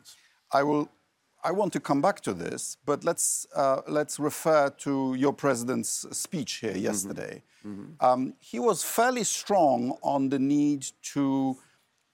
I 0.51 0.63
will. 0.63 0.89
I 1.43 1.51
want 1.51 1.73
to 1.73 1.79
come 1.79 2.01
back 2.01 2.21
to 2.21 2.33
this, 2.33 2.77
but 2.85 3.03
let's 3.03 3.47
uh, 3.55 3.81
let's 3.87 4.19
refer 4.19 4.69
to 4.69 5.15
your 5.15 5.33
president's 5.33 6.05
speech 6.11 6.53
here 6.55 6.71
mm-hmm. 6.71 6.83
yesterday. 6.83 7.43
Mm-hmm. 7.65 8.05
Um, 8.05 8.33
he 8.39 8.59
was 8.59 8.83
fairly 8.83 9.23
strong 9.23 9.97
on 10.01 10.29
the 10.29 10.39
need 10.39 10.85
to 11.13 11.57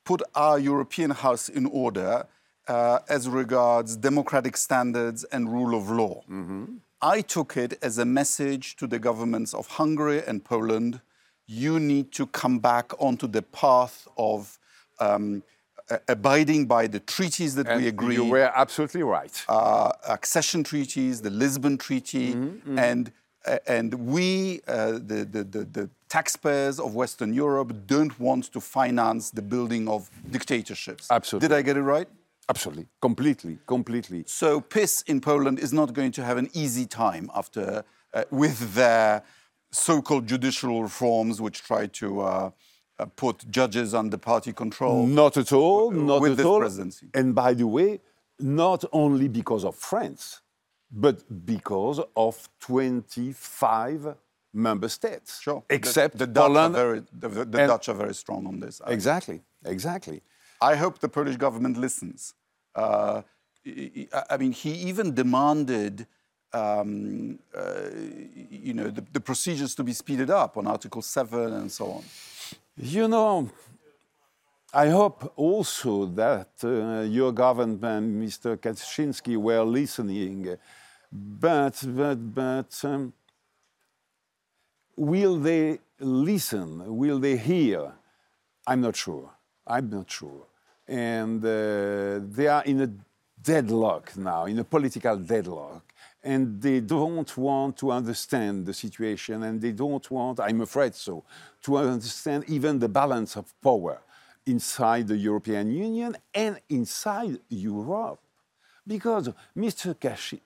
put 0.04 0.22
our 0.36 0.60
European 0.60 1.12
house 1.12 1.50
in 1.50 1.66
order 1.66 2.26
uh, 2.68 3.00
as 3.10 3.28
regards 3.28 3.96
democratic 3.96 4.58
standards 4.58 5.24
and 5.26 5.52
rule 5.52 5.76
of 5.76 5.90
law. 5.90 6.22
Mm-hmm. 6.30 6.66
I 7.02 7.22
took 7.22 7.58
it 7.58 7.78
as 7.82 7.98
a 7.98 8.06
message 8.06 8.76
to 8.78 8.88
the 8.88 9.00
governments 9.00 9.54
of 9.54 9.68
Hungary 9.68 10.24
and 10.26 10.44
Poland 10.44 11.02
you 11.48 11.80
need 11.80 12.12
to 12.14 12.26
come 12.28 12.60
back 12.60 12.92
onto 13.00 13.28
the 13.28 13.42
path 13.42 14.08
of 14.18 14.60
um, 15.00 15.44
abiding 16.08 16.66
by 16.66 16.88
the 16.88 17.00
treaties 17.00 17.56
that 17.56 17.68
and 17.68 17.82
we 17.82 17.88
agreed. 17.88 18.16
You 18.16 18.26
were 18.26 18.52
absolutely 18.56 19.04
right. 19.04 19.46
Uh, 19.48 19.92
accession 20.08 20.64
treaties, 20.64 21.22
the 21.22 21.30
Lisbon 21.30 21.78
Treaty, 21.78 22.34
mm-hmm, 22.34 22.46
mm-hmm. 22.48 22.80
and 22.80 23.12
uh, 23.46 23.60
and 23.68 23.94
we, 23.94 24.62
uh, 24.68 24.94
the, 24.94 25.28
the, 25.32 25.44
the, 25.44 25.64
the, 25.66 25.90
taxpayers 26.10 26.80
of 26.80 26.96
Western 26.96 27.34
Europe, 27.34 27.74
don't 27.86 28.18
want 28.20 28.46
to 28.46 28.62
finance 28.62 29.32
the 29.32 29.42
building 29.42 29.88
of 29.88 30.10
dictatorships. 30.32 31.12
Absolutely. 31.12 31.50
Did 31.50 31.56
I 31.56 31.62
get 31.62 31.78
it 31.78 31.82
right? 31.82 32.08
Absolutely, 32.48 32.88
completely, 33.02 33.58
completely. 33.66 34.24
So 34.28 34.62
PiS 34.62 35.02
in 35.08 35.20
Poland 35.20 35.60
is 35.60 35.74
not 35.74 35.94
going 35.94 36.12
to 36.14 36.24
have 36.24 36.38
an 36.38 36.50
easy 36.54 36.86
time 36.86 37.30
after 37.36 37.84
uh, 38.14 38.24
with 38.30 38.76
their 38.76 39.24
so-called 39.72 40.28
judicial 40.28 40.82
reforms, 40.82 41.42
which 41.42 41.64
try 41.64 41.88
to 41.88 42.22
uh, 42.22 42.52
put 43.16 43.50
judges 43.50 43.94
under 43.94 44.18
party 44.18 44.54
control. 44.54 45.06
Not 45.06 45.38
at 45.38 45.52
all. 45.52 45.92
Not 45.92 46.22
with 46.22 46.32
at 46.32 46.38
this 46.38 46.46
all. 46.46 46.60
presidency. 46.60 47.08
And 47.14 47.36
by 47.36 47.54
the 47.54 47.68
way, 47.68 48.00
not 48.40 48.84
only 48.92 49.28
because 49.28 49.64
of 49.66 49.76
France, 49.76 50.42
but 50.92 51.46
because 51.46 52.00
of 52.16 52.50
25 52.60 54.16
member 54.54 54.88
states. 54.88 55.42
Sure. 55.42 55.64
Except 55.70 56.18
the, 56.18 56.26
the 56.26 56.34
Dutch 56.34 56.48
Poland. 56.48 56.76
Are 56.76 56.80
very, 56.80 57.04
the, 57.12 57.28
the 57.28 57.68
Dutch 57.68 57.90
are 57.90 57.94
very 57.94 58.14
strong 58.14 58.48
on 58.48 58.60
this. 58.60 58.82
Exactly. 58.88 59.42
Exactly. 59.66 60.22
I 60.62 60.76
hope 60.76 61.00
the 61.00 61.10
Polish 61.10 61.36
government 61.36 61.78
listens. 61.78 62.34
Uh, 62.74 63.22
I 64.30 64.38
mean, 64.38 64.52
he 64.52 64.72
even 64.72 65.14
demanded, 65.14 66.08
um, 66.54 67.40
uh, 67.56 67.90
you 68.50 68.74
know, 68.74 68.90
the, 68.90 69.04
the, 69.12 69.20
procedures 69.20 69.74
to 69.76 69.84
be 69.84 69.92
speeded 69.92 70.30
up 70.30 70.56
on 70.56 70.68
Article 70.68 71.02
7 71.02 71.54
and 71.54 71.72
so 71.72 71.86
on. 71.88 72.04
You 72.78 73.08
know, 73.08 73.50
I 74.74 74.90
hope 74.90 75.32
also 75.38 76.08
that 76.08 76.50
uh, 76.62 77.04
your 77.08 77.32
government, 77.32 78.22
Mr. 78.22 78.58
Kaczynski, 78.58 79.38
were 79.38 79.64
listening. 79.64 80.58
But, 81.10 81.82
but, 81.88 82.36
but, 82.36 82.82
um, 82.84 83.14
will 84.98 85.38
they 85.38 85.80
listen? 86.00 86.98
Will 86.98 87.20
they 87.20 87.38
hear? 87.38 87.94
I'm 88.68 88.82
not 88.82 88.98
sure. 88.98 89.32
I'm 89.66 89.90
not 89.90 90.12
sure. 90.12 90.46
And 90.86 91.42
uh, 91.46 92.20
they 92.30 92.48
are 92.48 92.64
in 92.66 92.82
a 92.82 92.90
deadlock 93.46 94.18
now, 94.18 94.46
in 94.46 94.60
a 94.60 94.64
political 94.64 95.18
deadlock. 95.18 95.84
And 96.24 96.60
they 96.60 96.80
don't 96.80 97.38
want 97.38 97.78
to 97.78 97.92
understand 97.92 98.66
the 98.66 98.74
situation, 98.74 99.44
and 99.44 99.62
they 99.62 99.72
don't 99.72 100.10
want, 100.10 100.40
I'm 100.40 100.62
afraid 100.62 100.96
so, 100.96 101.24
to 101.64 101.78
understand 101.78 102.46
even 102.48 102.80
the 102.80 102.90
balance 102.90 103.36
of 103.38 103.54
power 103.62 104.02
inside 104.46 105.08
the 105.08 105.18
European 105.18 105.72
Union 105.72 106.18
and 106.34 106.60
inside 106.70 107.40
Europe. 107.50 108.20
Because 108.88 109.30
Mr. 109.56 109.96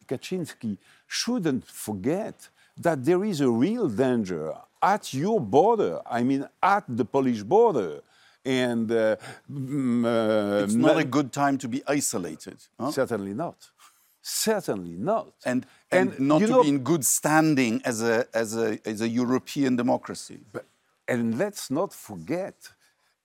Kaczynski 0.10 0.78
shouldn't 1.08 1.66
forget 1.66 2.50
that 2.78 3.04
there 3.04 3.24
is 3.26 3.42
a 3.42 3.50
real 3.50 3.88
danger 3.90 4.54
at 4.82 5.14
your 5.14 5.40
border, 5.42 6.00
I 6.10 6.24
mean, 6.24 6.48
at 6.64 6.86
the 6.88 7.06
Polish 7.06 7.44
border 7.44 8.02
and 8.50 8.92
uh, 8.92 8.96
uh, 8.96 10.64
it's 10.64 10.74
not 10.74 10.98
a 10.98 11.04
good 11.04 11.32
time 11.32 11.58
to 11.60 11.68
be 11.68 11.84
isolated. 11.88 12.58
Huh? 12.80 12.92
Certainly 12.92 13.36
not. 13.36 13.70
Certainly 14.22 14.98
not. 14.98 15.34
And, 15.46 15.66
and, 15.92 16.10
and 16.14 16.20
not 16.20 16.40
to 16.42 16.48
know, 16.48 16.64
be 16.64 16.70
in 16.70 16.80
good 16.80 17.06
standing 17.06 17.82
as 17.86 18.02
a, 18.02 18.26
as 18.34 18.58
a, 18.58 18.80
as 18.86 19.02
a 19.02 19.08
European 19.08 19.76
democracy. 19.76 20.40
But, 20.52 20.66
and 21.08 21.38
let's 21.38 21.70
not 21.70 21.94
forget 21.94 22.56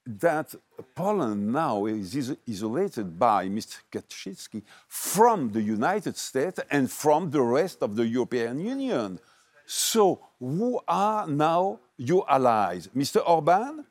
that 0.07 0.55
Poland 0.95 1.51
now 1.51 1.87
is 1.87 2.37
isolated 2.47 3.19
by 3.19 3.49
Mr. 3.49 3.79
Kaczynski 3.91 4.63
from 4.87 5.53
the 5.53 5.63
United 5.63 6.17
States 6.19 6.61
and 6.71 6.91
from 6.91 7.31
the 7.31 7.41
rest 7.41 7.83
of 7.83 7.97
the 7.97 8.07
European 8.07 8.61
Union. 8.61 9.19
So, 9.67 10.21
who 10.39 10.81
are 10.87 11.27
now 11.27 11.81
your 11.97 12.31
allies? 12.31 12.91
Mr. 12.95 13.27
Orban? 13.27 13.87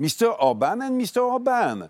Mr. 0.00 0.36
Orban 0.40 0.82
and 0.82 1.00
Mr. 1.00 1.22
Orban. 1.22 1.88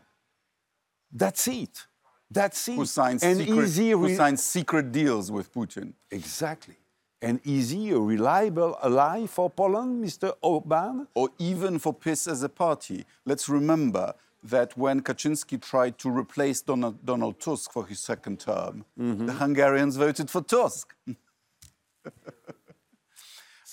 That's 1.13 1.49
it. 1.49 1.87
That's 2.31 2.69
it. 2.69 2.75
Who 2.75 2.87
signs, 2.87 3.23
secret, 3.23 3.49
easy 3.49 3.91
who 3.91 4.15
signs 4.15 4.43
secret 4.43 4.93
deals 4.93 5.31
with 5.31 5.53
Putin. 5.53 5.93
Exactly. 6.11 6.77
And 7.23 7.41
is 7.45 7.71
he 7.71 7.91
a 7.91 7.99
reliable 7.99 8.79
ally 8.83 9.27
for 9.27 9.49
Poland, 9.49 10.05
Mr. 10.05 10.35
Orban? 10.43 11.09
Or 11.15 11.31
even 11.39 11.79
for 11.79 11.95
PiS 11.95 12.27
as 12.27 12.43
a 12.43 12.49
party. 12.49 13.05
Let's 13.25 13.49
remember 13.49 14.15
that 14.43 14.77
when 14.77 15.01
Kaczynski 15.01 15.61
tried 15.61 15.99
to 15.99 16.11
replace 16.11 16.61
Donald, 16.61 17.05
Donald 17.05 17.41
Tusk 17.41 17.73
for 17.73 17.87
his 17.87 18.01
second 18.01 18.41
term, 18.41 18.85
mm-hmm. 18.99 19.27
the 19.27 19.33
Hungarians 19.33 19.97
voted 19.97 20.31
for 20.31 20.43
Tusk. 20.43 20.95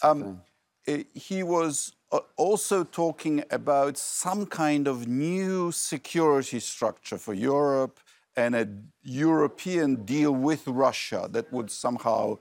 um, 0.02 0.42
eh, 0.88 1.04
he 1.14 1.44
was 1.44 1.94
also 2.38 2.84
talking 2.84 3.44
about 3.50 3.98
some 3.98 4.46
kind 4.46 4.88
of 4.88 5.08
new 5.08 5.72
security 5.72 6.60
structure 6.60 7.18
for 7.18 7.34
Europe 7.34 8.00
and 8.36 8.56
a 8.56 8.68
European 9.04 10.06
deal 10.06 10.32
with 10.32 10.68
Russia 10.68 11.28
that 11.32 11.52
would 11.52 11.70
somehow 11.72 12.38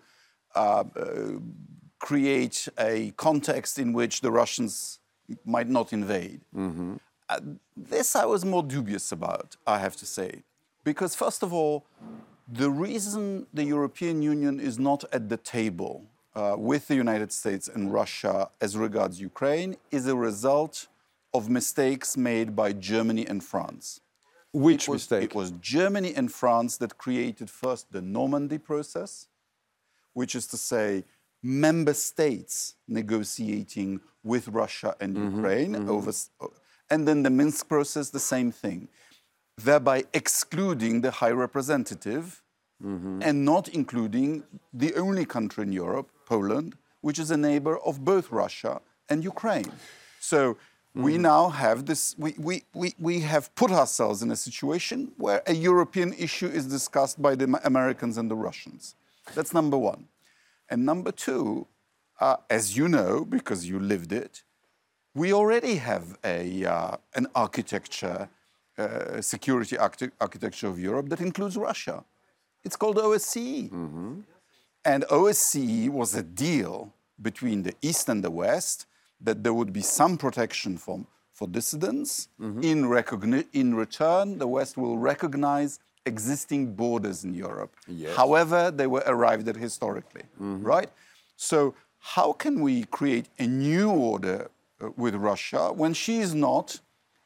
uh, 0.55 0.85
uh, 0.97 1.39
create 1.99 2.69
a 2.79 3.13
context 3.17 3.79
in 3.79 3.93
which 3.93 4.21
the 4.21 4.31
Russians 4.31 4.99
might 5.45 5.69
not 5.69 5.93
invade. 5.93 6.41
Mm-hmm. 6.55 6.97
Uh, 7.29 7.41
this 7.77 8.17
I 8.17 8.25
was 8.27 8.45
more 8.45 8.63
dubious 8.63 9.13
about, 9.13 9.57
I 9.67 9.79
have 9.79 9.97
to 9.97 10.07
say. 10.07 10.43
Because, 10.85 11.15
first 11.15 11.43
of 11.43 11.53
all, 11.53 11.87
the 12.49 12.71
reason 12.71 13.47
the 13.55 13.65
European 13.65 14.21
Union 14.21 14.59
is 14.59 14.79
not 14.79 15.05
at 15.13 15.29
the 15.29 15.37
table 15.37 16.07
uh, 16.35 16.55
with 16.59 16.89
the 16.89 16.95
United 16.95 17.33
States 17.33 17.69
and 17.69 17.93
Russia 17.93 18.51
as 18.61 18.77
regards 18.77 19.21
Ukraine 19.21 19.77
is 19.91 20.07
a 20.07 20.17
result 20.17 20.89
of 21.35 21.49
mistakes 21.49 22.17
made 22.17 22.55
by 22.55 22.73
Germany 22.73 23.27
and 23.27 23.43
France. 23.43 24.01
Which 24.53 24.85
it 24.85 24.91
was, 24.91 25.03
mistake? 25.03 25.31
It 25.31 25.35
was 25.35 25.51
Germany 25.53 26.15
and 26.15 26.31
France 26.33 26.77
that 26.79 26.99
created 26.99 27.49
first 27.49 27.93
the 27.93 28.03
Normandy 28.03 28.59
process, 28.59 29.29
which 30.13 30.35
is 30.35 30.47
to 30.49 30.57
say, 30.57 31.05
member 31.43 31.95
states 31.95 32.75
negotiating 32.87 34.01
with 34.23 34.49
Russia 34.49 34.95
and 35.01 35.17
mm-hmm, 35.17 35.37
Ukraine 35.37 35.73
mm-hmm. 35.75 35.91
over, 35.91 36.13
uh, 36.41 36.47
and 36.91 37.09
then 37.09 37.23
the 37.23 37.31
Minsk 37.31 37.69
process, 37.69 38.11
the 38.11 38.21
same 38.21 38.53
thing, 38.53 38.89
thereby 39.57 40.05
excluding 40.13 41.01
the 41.01 41.11
High 41.11 41.31
Representative 41.31 42.43
mm-hmm. 42.85 43.21
and 43.23 43.45
not 43.45 43.69
including 43.69 44.45
the 44.73 44.95
only 44.95 45.25
country 45.25 45.63
in 45.65 45.73
Europe, 45.73 46.11
Poland, 46.33 46.71
which 47.07 47.19
is 47.25 47.31
a 47.31 47.41
neighbor 47.49 47.75
of 47.89 47.95
both 48.13 48.27
Russia 48.43 48.75
and 49.11 49.19
Ukraine. 49.35 49.73
So 50.33 50.39
we 51.07 51.13
now 51.33 51.43
have 51.65 51.79
this, 51.91 52.03
we, 52.25 52.31
we, 52.49 52.55
we, 52.81 52.89
we 53.09 53.15
have 53.33 53.45
put 53.63 53.71
ourselves 53.81 54.19
in 54.25 54.29
a 54.31 54.41
situation 54.49 54.99
where 55.25 55.41
a 55.55 55.55
European 55.71 56.11
issue 56.27 56.51
is 56.59 56.65
discussed 56.79 57.17
by 57.27 57.33
the 57.41 57.47
Americans 57.73 58.15
and 58.21 58.27
the 58.33 58.39
Russians. 58.49 58.83
That's 59.37 59.53
number 59.61 59.79
one. 59.93 60.03
And 60.71 60.79
number 60.93 61.13
two, 61.27 61.67
uh, 62.27 62.37
as 62.59 62.65
you 62.79 62.87
know, 62.97 63.11
because 63.37 63.61
you 63.71 63.79
lived 63.95 64.13
it, 64.25 64.35
we 65.23 65.29
already 65.41 65.75
have 65.91 66.05
a, 66.25 66.65
uh, 66.65 66.97
an 67.19 67.27
architecture, 67.45 68.21
uh, 68.79 69.21
security 69.35 69.77
archi- 69.87 70.15
architecture 70.27 70.69
of 70.73 70.77
Europe 70.89 71.07
that 71.13 71.21
includes 71.29 71.57
Russia. 71.71 71.97
It's 72.65 72.77
called 72.83 72.97
OSCE. 72.97 73.71
And 74.85 75.05
OSCE 75.11 75.89
was 75.91 76.15
a 76.15 76.23
deal 76.23 76.93
between 77.21 77.63
the 77.63 77.75
East 77.83 78.09
and 78.09 78.23
the 78.25 78.31
West 78.31 78.87
that 79.21 79.45
there 79.45 79.55
would 79.55 79.73
be 79.73 79.81
some 79.83 80.17
protection 80.19 80.77
for, 80.77 81.07
for 81.33 81.47
dissidents. 81.47 82.29
In, 82.41 82.85
recogni- 82.87 83.47
in 83.53 83.75
return, 83.77 84.39
the 84.39 84.49
West 84.49 84.77
will 84.77 84.99
recognize 84.99 85.79
existing 86.05 86.75
borders 86.75 87.23
in 87.23 87.33
Europe, 87.33 87.77
Yes. 87.87 88.17
however 88.17 88.73
they 88.73 88.89
were 88.89 89.05
arrived 89.07 89.47
at 89.49 89.55
historically, 89.57 90.23
right? 90.39 90.91
So 91.37 91.75
how 92.01 92.33
can 92.33 92.61
we 92.61 92.83
create 92.85 93.27
a 93.39 93.47
new 93.47 93.89
order 93.89 94.51
uh, 94.81 94.91
with 94.97 95.15
Russia 95.15 95.73
when 95.73 95.95
she 95.95 96.19
is 96.19 96.35
not 96.35 96.81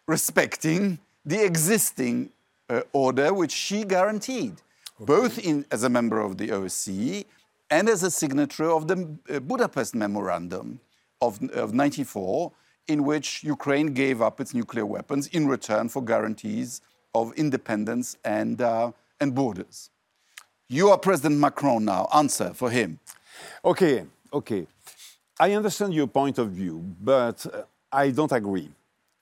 respecting 0.07 0.99
the 1.25 1.43
existing 1.43 2.31
uh, 2.69 2.83
order 2.93 3.33
which 3.33 3.53
she 3.53 3.83
guaranteed, 3.85 4.55
both 5.01 5.39
in, 5.39 5.65
as 5.71 5.83
a 5.83 5.89
member 5.89 6.21
of 6.21 6.37
the 6.37 6.49
OSCE 6.49 7.25
and 7.71 7.89
as 7.89 8.03
a 8.03 8.11
signatory 8.11 8.69
of 8.69 8.89
the 8.89 9.19
uh, 9.29 9.41
Budapest 9.41 9.95
Memorandum 9.95 10.81
of, 11.21 11.43
of 11.51 11.75
94, 11.75 12.53
in 12.89 13.05
which 13.05 13.43
Ukraine 13.43 13.93
gave 13.95 14.23
up 14.23 14.41
its 14.41 14.55
nuclear 14.55 14.87
weapons 14.87 15.27
in 15.29 15.49
return 15.49 15.89
for 15.89 16.03
guarantees 16.03 16.81
of 17.15 17.33
independence 17.35 18.17
and, 18.25 18.61
uh, 18.61 18.93
and 19.21 19.35
borders. 19.35 19.91
You 20.69 20.91
are 20.91 20.99
President 20.99 21.41
Macron 21.41 21.85
now. 21.85 22.09
Answer 22.15 22.53
for 22.55 22.71
him. 22.71 22.99
Okay, 23.65 24.05
okay. 24.33 24.67
I 25.39 25.53
understand 25.53 25.95
your 25.95 26.07
point 26.07 26.39
of 26.39 26.51
view, 26.51 26.83
but 27.01 27.47
uh, 27.47 27.63
I 27.93 28.11
don't 28.11 28.33
agree 28.33 28.71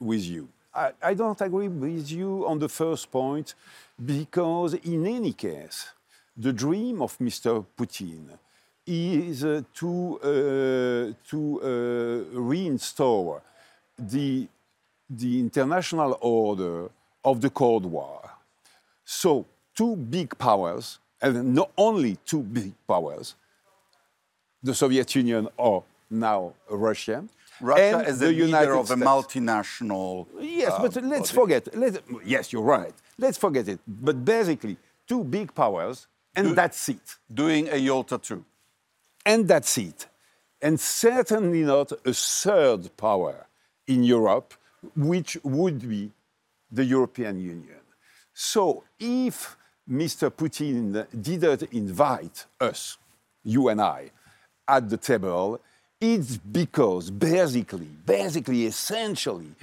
with 0.01 0.25
you. 0.25 0.49
I, 0.75 0.93
I 1.03 1.15
don't 1.15 1.41
agree 1.41 1.69
with 1.69 2.11
you 2.11 2.47
on 2.47 2.59
the 2.59 2.69
first 2.69 3.11
point 3.11 3.55
because, 4.05 4.75
in 4.75 5.07
any 5.07 5.33
case, 5.33 5.89
the 6.37 6.53
dream 6.53 7.01
of 7.03 7.17
Mr. 7.19 7.65
Putin 7.77 8.29
is 8.87 9.45
uh, 9.45 9.63
to, 9.75 10.19
uh, 10.21 11.29
to 11.31 11.61
uh, 11.63 12.39
reinstore 12.39 13.43
the, 13.99 14.47
the 15.09 15.41
international 15.41 16.19
order 16.21 16.91
of 17.25 17.41
the 17.41 17.51
Cold 17.51 17.87
War. 17.87 18.21
So, 19.05 19.47
two 19.75 19.97
big 19.97 20.37
powers, 20.39 20.99
and 21.23 21.55
not 21.55 21.71
only 21.79 22.17
two 22.27 22.43
big 22.43 22.73
powers, 22.87 23.35
the 24.63 24.75
Soviet 24.75 25.15
Union 25.15 25.49
or 25.57 25.85
now 26.11 26.53
Russia. 26.71 27.25
Russia 27.61 27.99
and 27.99 28.09
is 28.09 28.19
the 28.19 28.27
the 28.27 28.33
leader 28.33 28.47
United 28.47 28.73
of 28.73 28.85
a 28.91 28.97
States. 28.97 29.03
multinational. 29.03 30.27
Yes, 30.41 30.73
uh, 30.73 30.83
but 30.83 31.03
let's 31.05 31.31
body. 31.33 31.41
forget. 31.61 31.77
Let, 31.77 32.03
yes, 32.25 32.53
you're 32.53 32.63
right. 32.63 32.93
Let's 33.19 33.39
forget 33.39 33.69
it. 33.69 33.79
But 33.87 34.25
basically, 34.25 34.77
two 35.07 35.23
big 35.23 35.55
powers, 35.55 36.07
and 36.37 36.57
that's 36.57 36.89
it. 36.89 37.17
doing 37.33 37.69
a 37.69 37.77
Yalta 37.77 38.19
too. 38.19 38.45
And 39.25 39.49
that's 39.49 39.79
it. 39.79 40.07
And 40.61 40.79
certainly 40.79 41.63
not 41.63 41.93
a 42.05 42.13
third 42.13 42.97
power 42.97 43.47
in 43.87 44.03
Europe, 44.03 44.55
which 44.97 45.37
would 45.43 45.89
be 45.89 46.11
the 46.71 46.85
European 46.85 47.39
Union. 47.39 47.81
So 48.33 48.85
if 48.99 49.57
Mr. 49.89 50.31
Putin 50.31 51.07
didn't 51.21 51.63
invite 51.73 52.47
us, 52.61 52.99
you 53.45 53.69
and 53.69 53.81
I, 53.81 54.11
at 54.67 54.89
the 54.89 54.97
table, 54.97 55.61
it's 56.01 56.37
because 56.37 57.11
basically, 57.11 57.89
basically, 58.05 58.67
essentially, 58.67 59.55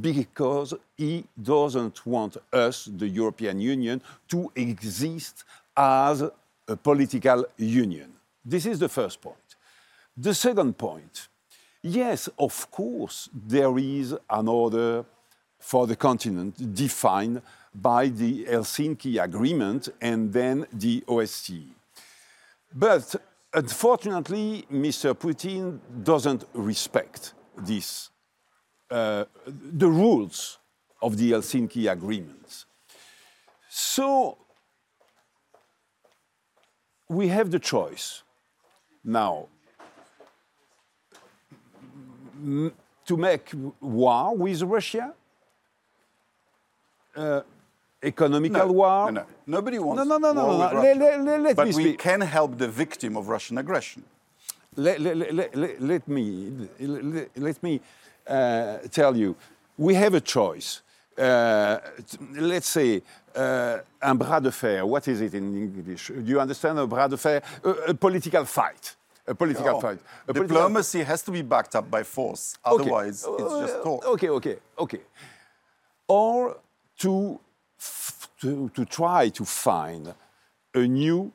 because 0.00 0.74
he 0.96 1.24
doesn't 1.40 2.06
want 2.06 2.36
us, 2.52 2.86
the 2.86 3.08
European 3.08 3.60
Union, 3.60 4.00
to 4.28 4.50
exist 4.56 5.44
as 5.76 6.22
a 6.68 6.76
political 6.76 7.44
union. 7.56 8.12
This 8.44 8.66
is 8.66 8.78
the 8.78 8.88
first 8.88 9.20
point. 9.20 9.36
The 10.16 10.34
second 10.34 10.78
point 10.78 11.28
yes, 11.84 12.28
of 12.38 12.70
course, 12.70 13.28
there 13.32 13.78
is 13.78 14.16
an 14.30 14.48
order 14.48 15.04
for 15.60 15.86
the 15.86 15.96
continent 15.96 16.74
defined 16.74 17.42
by 17.74 18.08
the 18.08 18.44
Helsinki 18.46 19.22
Agreement 19.22 19.88
and 20.00 20.32
then 20.32 20.66
the 20.72 21.02
OSCE. 21.06 21.68
But 22.74 23.14
unfortunately, 23.52 24.66
Mr. 24.72 25.14
Putin 25.14 25.78
doesn't 26.02 26.44
respect 26.54 27.34
this, 27.56 28.10
uh, 28.90 29.24
the 29.46 29.88
rules 29.88 30.58
of 31.02 31.16
the 31.16 31.32
Helsinki 31.32 31.90
Agreement. 31.90 32.64
So 33.68 34.38
we 37.08 37.28
have 37.28 37.50
the 37.50 37.58
choice 37.58 38.22
now 39.04 39.48
to 43.06 43.16
make 43.16 43.50
war 43.80 44.36
with 44.36 44.62
Russia, 44.62 45.12
uh, 47.16 47.40
economical 48.02 48.72
war. 48.74 49.12
No, 49.12 49.20
no. 49.22 49.26
Nobody 49.46 49.78
wants 49.78 49.98
No, 49.98 50.18
no, 50.18 50.18
no, 50.18 50.32
no, 50.32 50.58
no, 50.58 50.72
no. 50.72 50.80
Let- 50.80 50.96
let- 50.98 51.40
let 51.40 51.56
but 51.56 51.68
me 51.68 51.74
we 51.76 51.96
can 51.96 52.20
help 52.20 52.58
the 52.58 52.68
victim 52.68 53.16
of 53.16 53.28
Russian 53.28 53.58
aggression. 53.58 54.02
let, 54.76 55.00
let, 55.00 55.16
let, 55.16 55.54
let, 55.54 55.80
let 55.80 56.08
me, 56.08 56.68
let, 56.80 57.38
let 57.38 57.62
me 57.62 57.80
uh, 58.26 58.78
tell 58.90 59.16
you, 59.16 59.36
we 59.78 59.94
have 59.94 60.14
a 60.14 60.20
choice. 60.20 60.82
Uh, 61.16 61.78
let's 62.32 62.68
say 62.68 63.02
uh, 63.36 63.78
un 64.02 64.16
bras 64.18 64.40
de 64.40 64.50
fer. 64.50 64.84
What 64.84 65.06
is 65.08 65.20
it 65.20 65.34
in 65.34 65.54
English? 65.54 66.08
Do 66.08 66.24
you 66.24 66.40
understand 66.40 66.78
a 66.78 66.86
bras 66.86 67.08
de 67.08 67.16
fer? 67.16 67.40
A, 67.64 67.68
a 67.90 67.94
political 67.94 68.44
fight. 68.44 68.96
A 69.26 69.34
political 69.34 69.76
Oh, 69.76 69.80
fight. 69.80 69.98
A 70.28 70.32
political- 70.34 70.56
Diplomacy 70.56 71.02
has 71.02 71.22
to 71.22 71.30
be 71.30 71.42
backed 71.42 71.74
up 71.76 71.90
by 71.90 72.02
force. 72.02 72.58
Okay. 72.66 72.82
Otherwise, 72.82 73.24
it's 73.38 73.58
just 73.60 73.82
talk. 73.82 74.04
Okay, 74.06 74.28
okay, 74.28 74.56
okay. 74.78 75.00
Or 76.08 76.56
to, 76.98 77.40
to, 78.40 78.68
to 78.74 78.84
try 78.84 79.30
to 79.30 79.44
find 79.44 80.12
a 80.74 80.86
new 80.86 81.32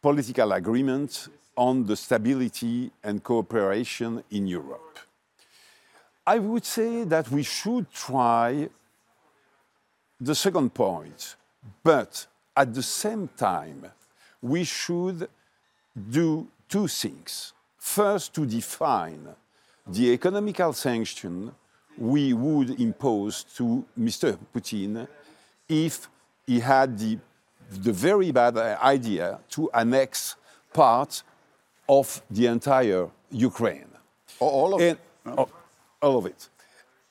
political 0.00 0.52
agreement 0.52 1.28
on 1.56 1.84
the 1.84 1.96
stability 1.96 2.90
and 3.02 3.22
cooperation 3.22 4.22
in 4.30 4.46
Europe. 4.46 4.98
I 6.26 6.38
would 6.38 6.64
say 6.64 7.04
that 7.04 7.30
we 7.30 7.42
should 7.42 7.90
try 7.92 8.68
the 10.20 10.34
second 10.34 10.74
point, 10.74 11.36
but 11.84 12.26
at 12.56 12.74
the 12.74 12.82
same 12.82 13.28
time, 13.36 13.86
we 14.42 14.64
should 14.64 15.28
do 16.10 16.48
two 16.68 16.88
things. 16.88 17.52
First, 17.78 18.34
to 18.34 18.44
define 18.46 19.28
the 19.86 20.10
economical 20.12 20.72
sanction 20.72 21.52
we 21.96 22.32
would 22.32 22.80
impose 22.80 23.44
to 23.56 23.84
Mr. 23.98 24.36
Putin 24.54 25.06
if 25.68 26.08
he 26.46 26.60
had 26.60 26.98
the, 26.98 27.18
the 27.70 27.92
very 27.92 28.32
bad 28.32 28.56
idea 28.58 29.38
to 29.50 29.70
annex 29.72 30.36
part 30.72 31.22
of 31.88 32.20
the 32.30 32.46
entire 32.46 33.08
Ukraine. 33.30 33.88
All 34.40 34.74
of 34.74 34.80
And- 34.80 34.98
it. 34.98 35.38
oh, 35.38 35.48
all 36.02 36.18
of 36.18 36.26
it. 36.26 36.48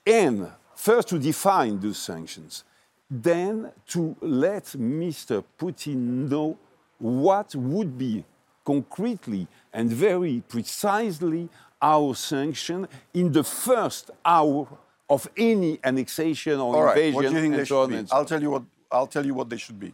And 0.05 0.51
first 0.75 1.09
to 1.09 1.19
define 1.19 1.79
those 1.79 1.97
sanctions, 1.97 2.63
then 3.09 3.71
to 3.87 4.15
let 4.21 4.65
Mr. 4.77 5.43
Putin 5.59 6.29
know 6.29 6.57
what 6.97 7.55
would 7.55 7.97
be 7.97 8.23
concretely 8.65 9.47
and 9.73 9.89
very 9.91 10.41
precisely 10.47 11.49
our 11.81 12.15
sanction 12.15 12.87
in 13.13 13.31
the 13.31 13.43
first 13.43 14.09
hour 14.25 14.67
of 15.09 15.27
any 15.37 15.79
annexation 15.83 16.59
or 16.59 16.75
All 16.75 16.83
right. 16.83 16.97
invasion 16.97 17.15
What 17.15 17.21
do 17.21 17.27
you 17.35 17.41
think 17.41 17.53
they 17.53 17.59
and 17.59 17.67
so 17.67 17.81
on 17.81 17.89
should 17.91 18.01
be? 18.01 18.07
so 18.07 18.15
I'll 18.15 18.25
tell 18.25 18.41
you 18.41 18.49
what. 18.49 18.63
I'll 18.91 19.07
tell 19.07 19.25
you 19.25 19.33
what 19.33 19.49
they 19.49 19.57
should 19.57 19.79
be. 19.79 19.93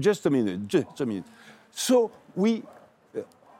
Just 0.00 0.24
a 0.26 0.30
minute, 0.30 0.66
just 0.68 1.00
a 1.00 1.06
minute. 1.06 1.24
So 1.70 2.10
we, 2.34 2.62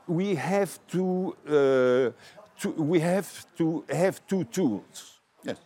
we 0.07 0.33
have 0.35 0.79
to, 0.87 1.35
uh, 1.47 2.38
to 2.61 2.69
we 2.71 2.99
have 2.99 3.27
to 3.57 3.83
have 3.89 4.21
two 4.27 4.43
tools: 4.45 5.19
Yes. 5.43 5.57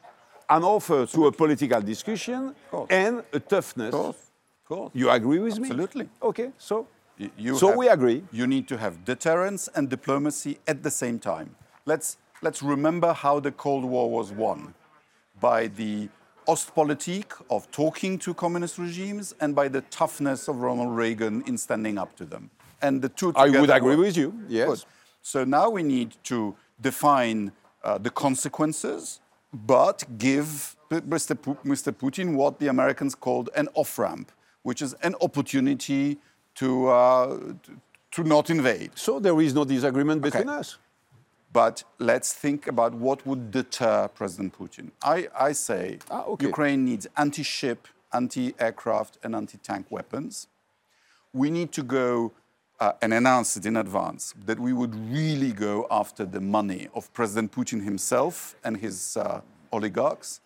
an 0.49 0.63
offer 0.63 1.05
to 1.07 1.27
a 1.27 1.31
political 1.31 1.81
discussion 1.81 2.55
and 2.89 3.23
a 3.33 3.39
toughness. 3.39 3.93
Of 3.93 4.01
course. 4.01 4.17
Of 4.63 4.67
course. 4.67 4.91
You 4.93 5.09
agree 5.09 5.39
with 5.39 5.57
me? 5.59 5.67
Absolutely. 5.69 6.09
Okay, 6.21 6.51
so 6.57 6.87
You 7.37 7.55
So 7.57 7.67
have- 7.67 7.77
we 7.77 7.87
agree. 7.89 8.23
You 8.31 8.47
need 8.47 8.67
to 8.67 8.77
have 8.77 8.93
deterrence 9.05 9.69
and 9.75 9.87
diplomacy 9.89 10.57
at 10.67 10.81
the 10.83 10.89
same 10.89 11.19
time. 11.19 11.49
Let's, 11.85 12.17
let's 12.41 12.61
remember 12.63 13.13
how 13.13 13.39
the 13.39 13.51
Cold 13.51 13.85
War 13.85 14.09
was 14.09 14.31
won 14.31 14.73
by 15.39 15.67
the 15.67 16.09
Ostpolitik 16.47 17.31
of 17.49 17.69
talking 17.71 18.17
to 18.19 18.33
communist 18.33 18.77
regimes 18.77 19.33
and 19.41 19.53
by 19.55 19.67
the 19.69 19.81
toughness 19.99 20.47
of 20.47 20.55
Ronald 20.61 20.95
Reagan 20.95 21.43
in 21.45 21.57
standing 21.57 21.97
up 21.97 22.15
to 22.17 22.25
them. 22.25 22.49
And 22.81 23.01
the 23.01 23.09
two 23.09 23.31
I 23.35 23.49
would 23.49 23.69
agree 23.69 23.95
were- 23.95 24.03
with 24.05 24.17
you. 24.17 24.33
Yes. 24.47 24.67
Good. 24.67 24.83
So 25.21 25.43
now 25.45 25.69
we 25.69 25.83
need 25.83 26.15
to 26.31 26.55
define 26.83 27.51
uh, 27.83 27.97
the 27.97 28.09
consequences, 28.25 29.19
but 29.51 29.97
give 30.17 30.75
Mr. 30.91 31.35
Mr. 31.73 31.91
Putin 32.03 32.35
what 32.35 32.59
the 32.59 32.67
Americans 32.67 33.13
called 33.15 33.49
an 33.55 33.67
off 33.73 33.97
ramp, 33.97 34.31
which 34.67 34.81
is 34.81 34.93
an 35.07 35.15
opportunity 35.27 36.17
to, 36.55 36.87
uh, 36.87 37.37
to, 37.63 37.71
to 38.11 38.23
not 38.23 38.49
invade. 38.49 38.91
So 38.95 39.19
there 39.19 39.39
is 39.41 39.51
no 39.59 39.63
disagreement 39.65 40.21
between 40.21 40.49
Okay. 40.49 40.59
us. 40.59 40.77
But 41.51 41.83
let's 41.99 42.29
think 42.33 42.67
about 42.67 42.93
what 43.05 43.25
would 43.27 43.51
deter 43.51 44.07
President 44.19 44.49
Putin. 44.59 44.85
I, 45.03 45.17
I 45.49 45.51
say 45.53 45.99
Ah, 46.09 46.23
okay. 46.33 46.47
Ukraine 46.47 46.81
needs 46.89 47.05
anti 47.15 47.43
ship, 47.43 47.87
anti 48.11 48.45
aircraft, 48.59 49.13
and 49.23 49.35
anti 49.35 49.57
tank 49.69 49.85
weapons. 49.97 50.47
We 51.41 51.47
need 51.57 51.71
to 51.73 51.83
go 51.83 52.31
uh, 52.79 52.93
and 53.01 53.13
announce 53.13 53.57
it 53.57 53.65
in 53.65 53.77
advance 53.77 54.33
that 54.45 54.59
we 54.59 54.73
would 54.73 54.95
really 55.11 55.51
go 55.51 55.87
after 55.89 56.25
the 56.25 56.41
money 56.41 56.87
of 56.93 57.11
President 57.13 57.51
Putin 57.51 57.83
himself 57.83 58.55
and 58.63 58.77
his 58.77 59.17
uh, 59.17 59.41
oligarchs. 59.71 60.41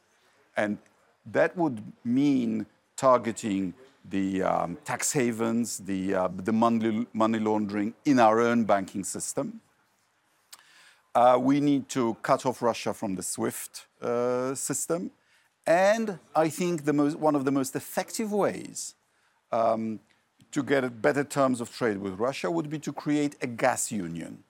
And 0.55 0.77
that 1.25 1.55
would 1.57 1.81
mean 2.03 2.65
targeting 2.95 3.73
the 4.09 4.41
um, 4.43 4.77
tax 4.85 5.11
havens, 5.11 5.79
the, 5.79 6.15
uh, 6.15 6.29
the 6.35 6.53
money, 6.53 7.05
money 7.13 7.39
laundering 7.39 7.93
in 8.05 8.19
our 8.19 8.39
own 8.39 8.63
banking 8.63 9.03
system. 9.03 9.61
Uh, 11.13 11.37
we 11.39 11.59
need 11.59 11.89
to 11.89 12.15
cut 12.21 12.45
off 12.45 12.61
Russia 12.61 12.93
from 12.93 13.15
the 13.15 13.23
SWIFT 13.23 13.87
uh, 14.01 14.53
system. 14.53 15.11
And 15.65 16.19
I 16.35 16.49
think 16.49 16.85
the 16.85 16.93
most, 16.93 17.17
one 17.17 17.35
of 17.35 17.43
the 17.43 17.51
most 17.51 17.75
effective 17.75 18.31
ways 18.31 18.95
um, 19.51 19.99
to 20.51 20.63
get 20.63 21.01
better 21.01 21.23
terms 21.23 21.61
of 21.61 21.71
trade 21.75 21.97
with 21.97 22.13
Russia 22.19 22.49
would 22.49 22.69
be 22.69 22.79
to 22.79 22.93
create 22.93 23.35
a 23.41 23.47
gas 23.47 23.91
union. 23.91 24.43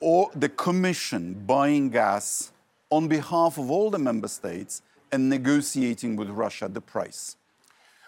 Or 0.00 0.30
the 0.34 0.48
Commission 0.48 1.34
buying 1.46 1.90
gas 1.90 2.52
on 2.90 3.08
behalf 3.08 3.58
of 3.58 3.70
all 3.70 3.90
the 3.90 3.98
member 3.98 4.28
states 4.28 4.82
and 5.12 5.28
negotiating 5.28 6.16
with 6.16 6.30
Russia 6.30 6.68
the 6.68 6.80
price. 6.80 7.36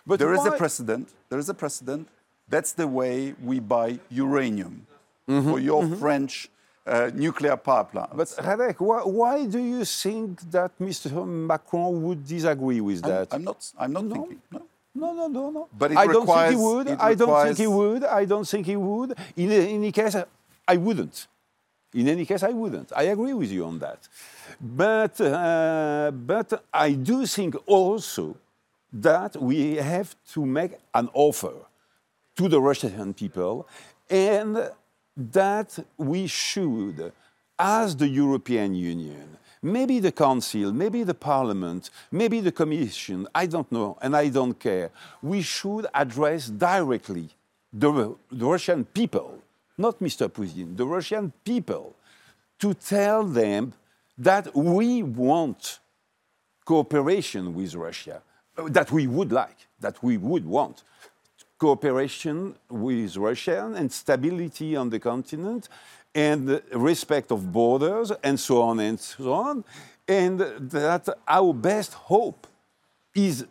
But 0.07 0.19
There 0.19 0.35
is 0.35 0.45
a 0.47 0.53
precedent. 0.53 1.09
There 1.29 1.39
is 1.39 1.49
a 1.49 1.55
precedent. 1.55 2.09
That's 2.49 2.73
the 2.73 2.87
way 2.89 3.35
we 3.43 3.61
buy 3.61 4.01
uranium 4.11 4.87
Mm-hmm, 5.29 5.51
for 5.51 5.61
your 5.61 5.87
French 5.97 6.49
uh, 6.85 7.09
nuclear 7.15 7.57
power 7.57 7.85
plants. 7.85 8.13
But 8.17 8.29
Radek, 8.45 8.81
why, 8.81 9.03
why 9.05 9.47
do 9.47 9.61
you 9.61 9.85
think 9.85 10.41
that 10.51 10.77
Mr. 10.81 11.25
Macron 11.25 12.03
would 12.03 12.27
disagree 12.27 12.81
with 12.81 13.05
I'm, 13.05 13.11
that? 13.13 13.29
I'm 13.35 13.45
not. 13.45 13.71
I'm 13.79 13.93
not 13.93 14.05
No. 14.07 14.15
thinking. 14.15 14.41
No. 14.51 14.63
No, 14.95 15.13
no, 15.13 15.29
no, 15.29 15.51
no. 15.51 15.69
But 15.77 15.97
I 15.97 16.07
don't 16.07 16.27
think 16.27 16.51
he 16.51 16.57
would. 16.57 16.89
I 16.89 17.15
don't 17.15 17.45
think 17.45 17.59
he 17.59 17.67
would. 17.67 18.05
I 18.05 18.25
don't 18.25 18.49
think 18.49 18.67
he 18.67 18.77
would. 18.77 19.17
In 19.37 19.53
any 19.53 19.93
case, 19.93 20.17
I 20.67 20.77
wouldn't. 20.77 21.27
In 21.95 22.09
any 22.09 22.25
case, 22.25 22.43
I 22.43 22.51
wouldn't. 22.51 22.93
I 22.95 23.05
agree 23.05 23.33
with 23.33 23.51
you 23.51 23.65
on 23.65 23.79
that. 23.81 24.09
But, 24.61 25.21
uh, 25.21 26.11
but 26.13 26.65
I 26.73 26.93
do 26.93 27.27
think 27.27 27.57
also 27.67 28.37
that 28.93 29.37
we 29.37 29.77
have 29.77 30.15
to 30.33 30.45
make 30.45 30.73
an 30.95 31.09
offer 31.15 31.55
to 32.37 32.49
the 32.49 32.61
Russian 32.61 33.15
people 33.15 33.67
and 34.09 34.71
that 35.17 35.79
we 35.97 36.27
should, 36.27 37.13
as 37.59 37.97
the 37.97 38.09
European 38.09 38.75
Union, 38.75 39.37
maybe 39.63 40.01
the 40.01 40.13
Council, 40.13 40.73
maybe 40.73 41.03
the 41.03 41.15
Parliament, 41.15 41.91
maybe 42.11 42.41
the 42.41 42.53
Commission, 42.53 43.27
I 43.35 43.47
don't 43.47 43.71
know, 43.71 43.99
and 44.01 44.17
I 44.17 44.29
don't 44.29 44.59
care, 44.59 44.91
we 45.23 45.43
should 45.43 45.87
address 45.95 46.49
directly 46.49 47.29
the, 47.73 48.17
the 48.31 48.47
Russian 48.47 48.85
people, 48.85 49.43
not 49.77 50.01
Mr. 50.01 50.29
Putin, 50.29 50.77
the 50.77 50.87
Russian 50.87 51.33
people, 51.45 51.95
to 52.59 52.75
tell 52.75 53.25
them 53.25 53.73
that 54.19 54.55
we 54.55 55.03
want 55.03 55.79
cooperation 56.65 57.55
with 57.55 57.75
Russia, 57.75 58.23
that 58.57 58.93
we 58.93 59.07
would 59.07 59.33
like, 59.33 59.67
that 59.81 60.03
we 60.03 60.17
would 60.17 60.45
want. 60.45 60.83
Cooperation 61.59 62.55
with 62.71 63.17
Russia 63.17 63.71
and 63.75 63.91
stability 63.93 64.77
on 64.77 64.91
the 64.91 64.99
continent 64.99 65.69
and 66.15 66.61
respect 66.73 67.31
of 67.31 67.53
borders 67.53 68.13
and 68.23 68.39
so 68.39 68.63
on 68.63 68.81
and 68.81 68.99
so 68.99 69.33
on. 69.33 69.65
And 70.09 70.41
that 70.41 71.09
our 71.29 71.55
best 71.55 71.95
hope 71.95 72.47
is 73.15 73.47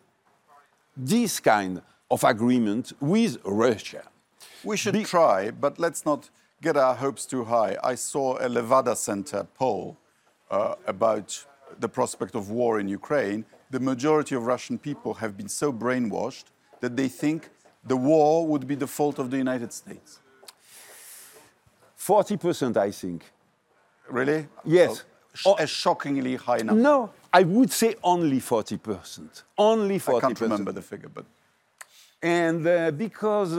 this 0.95 1.39
kind 1.39 1.81
of 2.11 2.23
agreement 2.23 2.91
with 2.99 3.37
Russia. 3.45 4.03
We 4.63 4.75
should 4.75 4.93
Be- 4.93 5.03
try, 5.03 5.51
but 5.51 5.79
let's 5.79 6.05
not 6.05 6.29
get 6.61 6.75
our 6.75 6.95
hopes 6.95 7.25
too 7.25 7.45
high. 7.45 7.77
I 7.83 7.95
saw 7.95 8.37
a 8.37 8.49
Levada 8.49 8.95
Center 8.97 9.47
poll 9.57 9.97
uh, 10.51 10.75
about 10.85 11.45
the 11.79 11.87
prospect 11.87 12.35
of 12.35 12.49
war 12.49 12.79
in 12.79 12.89
Ukraine. 12.89 13.45
The 13.69 13.79
majority 13.79 14.35
of 14.35 14.45
Russian 14.45 14.77
people 14.77 15.13
have 15.15 15.37
been 15.37 15.47
so 15.47 15.71
brainwashed 15.71 16.45
that 16.81 16.97
they 16.97 17.07
think 17.07 17.49
the 17.85 17.95
war 17.95 18.45
would 18.45 18.67
be 18.67 18.75
the 18.75 18.87
fault 18.87 19.19
of 19.19 19.31
the 19.31 19.37
United 19.37 19.71
States. 19.71 20.19
40%, 22.09 22.75
I 22.77 22.91
think. 22.91 23.21
Really? 24.09 24.47
Yes. 24.65 25.03
Sh- 25.33 25.43
Oh. 25.45 25.55
A 25.59 25.67
shockingly 25.67 26.35
high 26.35 26.57
number. 26.63 26.81
No, 26.81 27.11
I 27.31 27.43
would 27.43 27.71
say 27.71 27.95
only 28.03 28.39
40%. 28.41 29.43
Only 29.57 29.99
40%. 29.99 30.17
I 30.17 30.19
can't 30.19 30.41
remember 30.41 30.71
the 30.71 30.81
figure, 30.81 31.07
but 31.17 31.25
And 32.21 32.65
uh, 32.67 32.91
because 32.91 33.51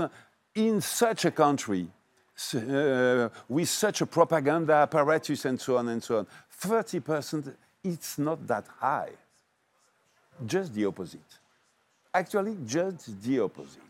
in 0.55 0.81
such 0.81 1.25
a 1.27 1.31
country, 1.31 1.87
uh, 2.55 3.29
with 3.49 3.69
such 3.69 4.01
a 4.03 4.07
propaganda 4.07 4.75
apparatus 4.75 5.45
and 5.45 5.59
so 5.61 5.77
on 5.79 5.89
and 5.89 6.03
so 6.03 6.19
on, 6.19 6.27
30%, 6.61 7.55
it's 7.85 8.19
not 8.19 8.45
that 8.49 8.67
high. 8.81 9.13
Just 10.45 10.75
the 10.75 10.85
opposite. 10.87 11.31
Actually, 12.13 12.57
just 12.67 13.23
the 13.23 13.39
opposite. 13.41 13.89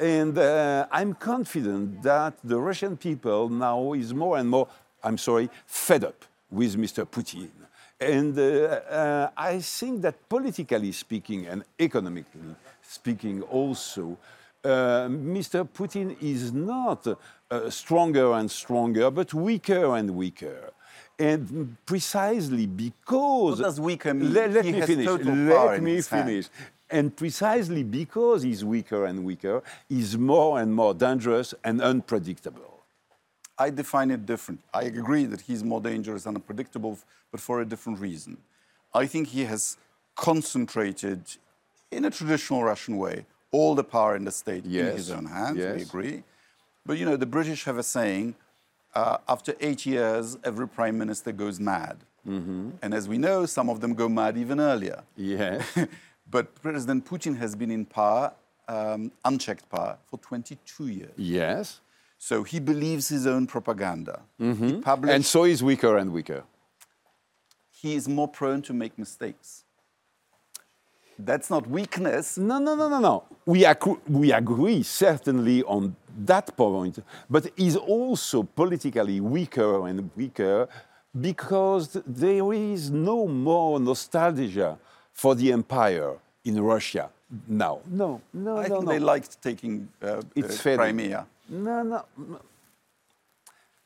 And 0.00 0.36
uh, 0.36 0.86
I'm 0.90 1.14
confident 1.14 2.02
that 2.02 2.34
the 2.42 2.58
Russian 2.58 2.96
people 2.96 3.48
now 3.48 3.92
is 3.92 4.12
more 4.12 4.38
and 4.38 4.48
more, 4.48 4.66
I'm 5.02 5.18
sorry, 5.18 5.48
fed 5.66 6.04
up 6.04 6.24
with 6.50 6.76
Mr. 6.76 7.06
Putin. 7.06 7.50
And 8.00 8.36
uh, 8.38 8.42
uh, 8.42 9.30
I 9.36 9.60
think 9.60 10.02
that 10.02 10.28
politically 10.28 10.92
speaking 10.92 11.46
and 11.46 11.62
economically 11.78 12.54
speaking 12.82 13.42
also, 13.42 14.18
uh, 14.64 15.06
Mr. 15.08 15.66
Putin 15.68 16.16
is 16.20 16.52
not 16.52 17.06
uh, 17.06 17.70
stronger 17.70 18.32
and 18.32 18.50
stronger, 18.50 19.10
but 19.10 19.32
weaker 19.32 19.94
and 19.96 20.10
weaker. 20.10 20.70
And 21.18 21.76
precisely 21.86 22.66
because. 22.66 23.58
What 23.60 23.64
does 23.64 23.80
weaker 23.80 24.12
mean? 24.12 24.32
Let, 24.34 24.50
let 24.52 24.64
He 24.64 24.72
me 24.72 24.78
has 24.80 24.88
finish. 24.88 25.06
total 25.06 25.26
power 25.26 25.66
Let 25.68 25.78
in 25.78 25.84
me 25.84 26.00
finish. 26.00 26.46
And 26.90 27.16
precisely 27.16 27.82
because 27.82 28.42
he's 28.42 28.64
weaker 28.64 29.04
and 29.06 29.24
weaker, 29.24 29.62
he's 29.88 30.18
more 30.18 30.60
and 30.60 30.74
more 30.74 30.94
dangerous 30.94 31.54
and 31.64 31.80
unpredictable. 31.80 32.82
I 33.58 33.70
define 33.70 34.10
it 34.10 34.26
different. 34.26 34.60
I 34.72 34.82
agree 34.82 35.24
that 35.26 35.42
he's 35.42 35.62
more 35.62 35.80
dangerous 35.80 36.26
and 36.26 36.36
unpredictable, 36.36 36.98
but 37.30 37.40
for 37.40 37.60
a 37.60 37.64
different 37.64 38.00
reason. 38.00 38.38
I 38.92 39.06
think 39.06 39.28
he 39.28 39.44
has 39.44 39.76
concentrated, 40.16 41.22
in 41.90 42.04
a 42.04 42.10
traditional 42.10 42.62
Russian 42.64 42.96
way, 42.96 43.26
all 43.50 43.74
the 43.74 43.84
power 43.84 44.16
in 44.16 44.24
the 44.24 44.32
state 44.32 44.64
in 44.64 44.72
his 44.72 45.10
own 45.10 45.26
hands. 45.26 45.56
We 45.56 45.82
agree. 45.82 46.22
But 46.84 46.98
you 46.98 47.06
know, 47.06 47.16
the 47.16 47.26
British 47.26 47.64
have 47.64 47.78
a 47.78 47.82
saying 47.82 48.34
uh, 48.94 49.18
after 49.28 49.54
eight 49.60 49.86
years, 49.86 50.36
every 50.44 50.68
prime 50.68 50.98
minister 50.98 51.32
goes 51.32 51.58
mad. 51.58 51.98
Mm-hmm. 52.26 52.70
And 52.82 52.94
as 52.94 53.08
we 53.08 53.18
know, 53.18 53.46
some 53.46 53.68
of 53.68 53.80
them 53.80 53.94
go 53.94 54.08
mad 54.08 54.36
even 54.36 54.60
earlier. 54.60 55.02
Yeah. 55.16 55.62
but 56.30 56.54
President 56.62 57.04
Putin 57.06 57.36
has 57.38 57.54
been 57.54 57.70
in 57.70 57.84
power, 57.84 58.32
um, 58.68 59.12
unchecked 59.24 59.68
power, 59.68 59.98
for 60.06 60.18
22 60.18 60.88
years. 60.88 61.12
yes. 61.16 61.80
So 62.18 62.42
he 62.42 62.58
believes 62.58 63.08
his 63.08 63.26
own 63.26 63.46
propaganda. 63.46 64.22
He 64.38 64.44
published, 64.44 64.84
Mm-hmm. 64.86 65.08
And 65.10 65.26
so 65.26 65.44
he's 65.44 65.62
weaker 65.62 65.98
and 65.98 66.10
weaker. 66.10 66.44
he 67.70 67.94
is 67.94 68.08
more 68.08 68.28
prone 68.28 68.62
to 68.62 68.72
make 68.72 68.98
mistakes. 68.98 69.64
That's 71.18 71.50
not 71.50 71.66
weakness. 71.68 72.38
No, 72.38 72.58
no, 72.58 72.74
no, 72.74 72.88
no, 72.88 72.98
no. 72.98 73.24
We, 73.44 73.60
accru- 73.64 74.00
we 74.08 74.32
agree 74.32 74.82
certainly 74.82 75.62
on 75.64 75.94
that 76.24 76.56
point, 76.56 76.98
but 77.28 77.50
he's 77.56 77.76
also 77.76 78.42
politically 78.42 79.20
weaker 79.20 79.86
and 79.86 80.10
weaker 80.16 80.66
because 81.20 82.00
there 82.06 82.52
is 82.54 82.90
no 82.90 83.28
more 83.28 83.78
nostalgia 83.78 84.78
for 85.14 85.34
the 85.34 85.52
empire 85.52 86.12
in 86.44 86.60
Russia 86.60 87.08
now. 87.48 87.80
No, 87.90 88.20
no, 88.32 88.58
I 88.58 88.68
no, 88.68 88.74
think 88.74 88.84
no. 88.84 88.92
they 88.92 88.98
liked 88.98 89.40
taking 89.42 89.88
uh, 90.02 90.20
It's 90.34 90.66
uh. 90.66 90.76
Crimea. 90.76 91.26
No, 91.48 91.82
no, 91.82 92.04
no. 92.16 92.40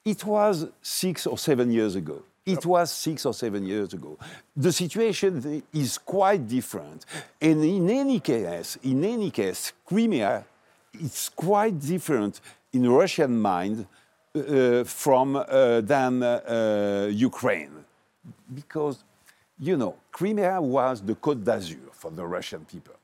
It 0.05 0.25
was 0.25 0.67
six 0.83 1.27
or 1.27 1.39
seven 1.39 1.71
years 1.71 1.95
ago. 1.95 2.23
It 2.47 2.65
was 2.65 2.91
six 2.91 3.27
or 3.27 3.35
seven 3.35 3.67
years 3.67 3.93
ago. 3.93 4.17
The 4.57 4.73
situation 4.73 5.63
is 5.73 5.99
quite 5.99 6.49
different. 6.49 7.05
And 7.39 7.63
in 7.63 7.91
any 7.91 8.21
case, 8.21 8.79
in 8.83 9.05
any 9.05 9.31
case, 9.31 9.75
Crimea 9.85 10.45
is 10.95 11.31
quite 11.37 11.79
different 11.79 12.41
in 12.73 12.89
Russian 12.89 13.39
mind 13.39 13.87
uh, 14.35 14.85
from 14.85 15.37
uh, 15.37 15.83
than 15.83 16.23
uh, 16.23 17.09
Ukraine, 17.13 17.85
because 18.55 19.05
you 19.61 19.77
know 19.77 19.95
Crimea 20.13 20.61
was 20.61 21.01
the 21.03 21.15
Côte 21.15 21.43
d'Azur 21.45 21.79
for 21.93 22.11
the 22.11 22.25
Russian 22.27 22.65
people. 22.65 22.95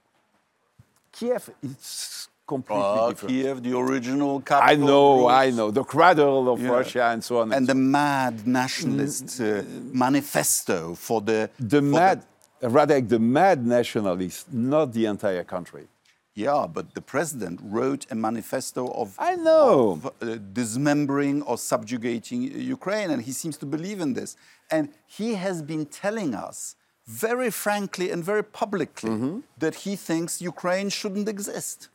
Kiev 1.12 1.50
is 1.62 2.28
completely 2.46 2.82
Uh, 2.84 3.08
different. 3.10 3.30
Kiev, 3.34 3.62
the 3.62 3.76
original 3.78 4.40
capital. 4.40 4.72
I 4.72 4.74
know, 4.90 5.28
I 5.28 5.50
know. 5.50 5.70
The 5.70 5.84
cradle 5.84 6.48
of 6.52 6.60
Yeah. 6.60 6.70
Russia 6.70 7.04
and 7.12 7.22
so 7.22 7.38
on. 7.40 7.52
And 7.52 7.66
so 7.66 7.72
the 7.72 7.78
mad 7.78 8.46
nationalist 8.46 9.40
uh, 9.40 9.62
manifesto 9.92 10.94
for 10.94 11.20
the 11.20 11.50
the 11.58 11.78
for 11.80 11.82
mad, 11.98 12.22
rather 12.62 13.00
the 13.00 13.18
mad 13.18 13.64
nationalists, 13.66 14.46
not 14.52 14.92
the 14.92 15.06
entire 15.06 15.44
country. 15.44 15.86
Yeah, 16.34 16.66
but 16.76 16.94
the 16.94 17.00
president 17.00 17.60
wrote 17.62 18.06
a 18.10 18.14
manifesto 18.14 18.88
of 18.88 19.14
I 19.18 19.36
know. 19.36 19.92
of, 19.92 20.06
uh, 20.06 20.38
dismembering 20.52 21.42
or 21.42 21.56
subjugating 21.56 22.42
Ukraine, 22.76 23.10
and 23.10 23.22
he 23.22 23.32
seems 23.32 23.56
to 23.58 23.66
believe 23.66 24.00
in 24.00 24.14
this. 24.14 24.36
And 24.70 24.88
he 25.06 25.34
has 25.34 25.62
been 25.62 25.86
telling 25.86 26.34
us 26.34 26.76
very 27.06 27.50
frankly 27.50 28.10
and 28.10 28.24
very 28.24 28.42
publicly 28.42 29.10
Mm-hmm. 29.10 29.40
that 29.58 29.74
he 29.84 29.94
thinks 29.96 30.40
Ukraine 30.40 30.88
shouldn't 30.88 31.28
exist. 31.28 31.88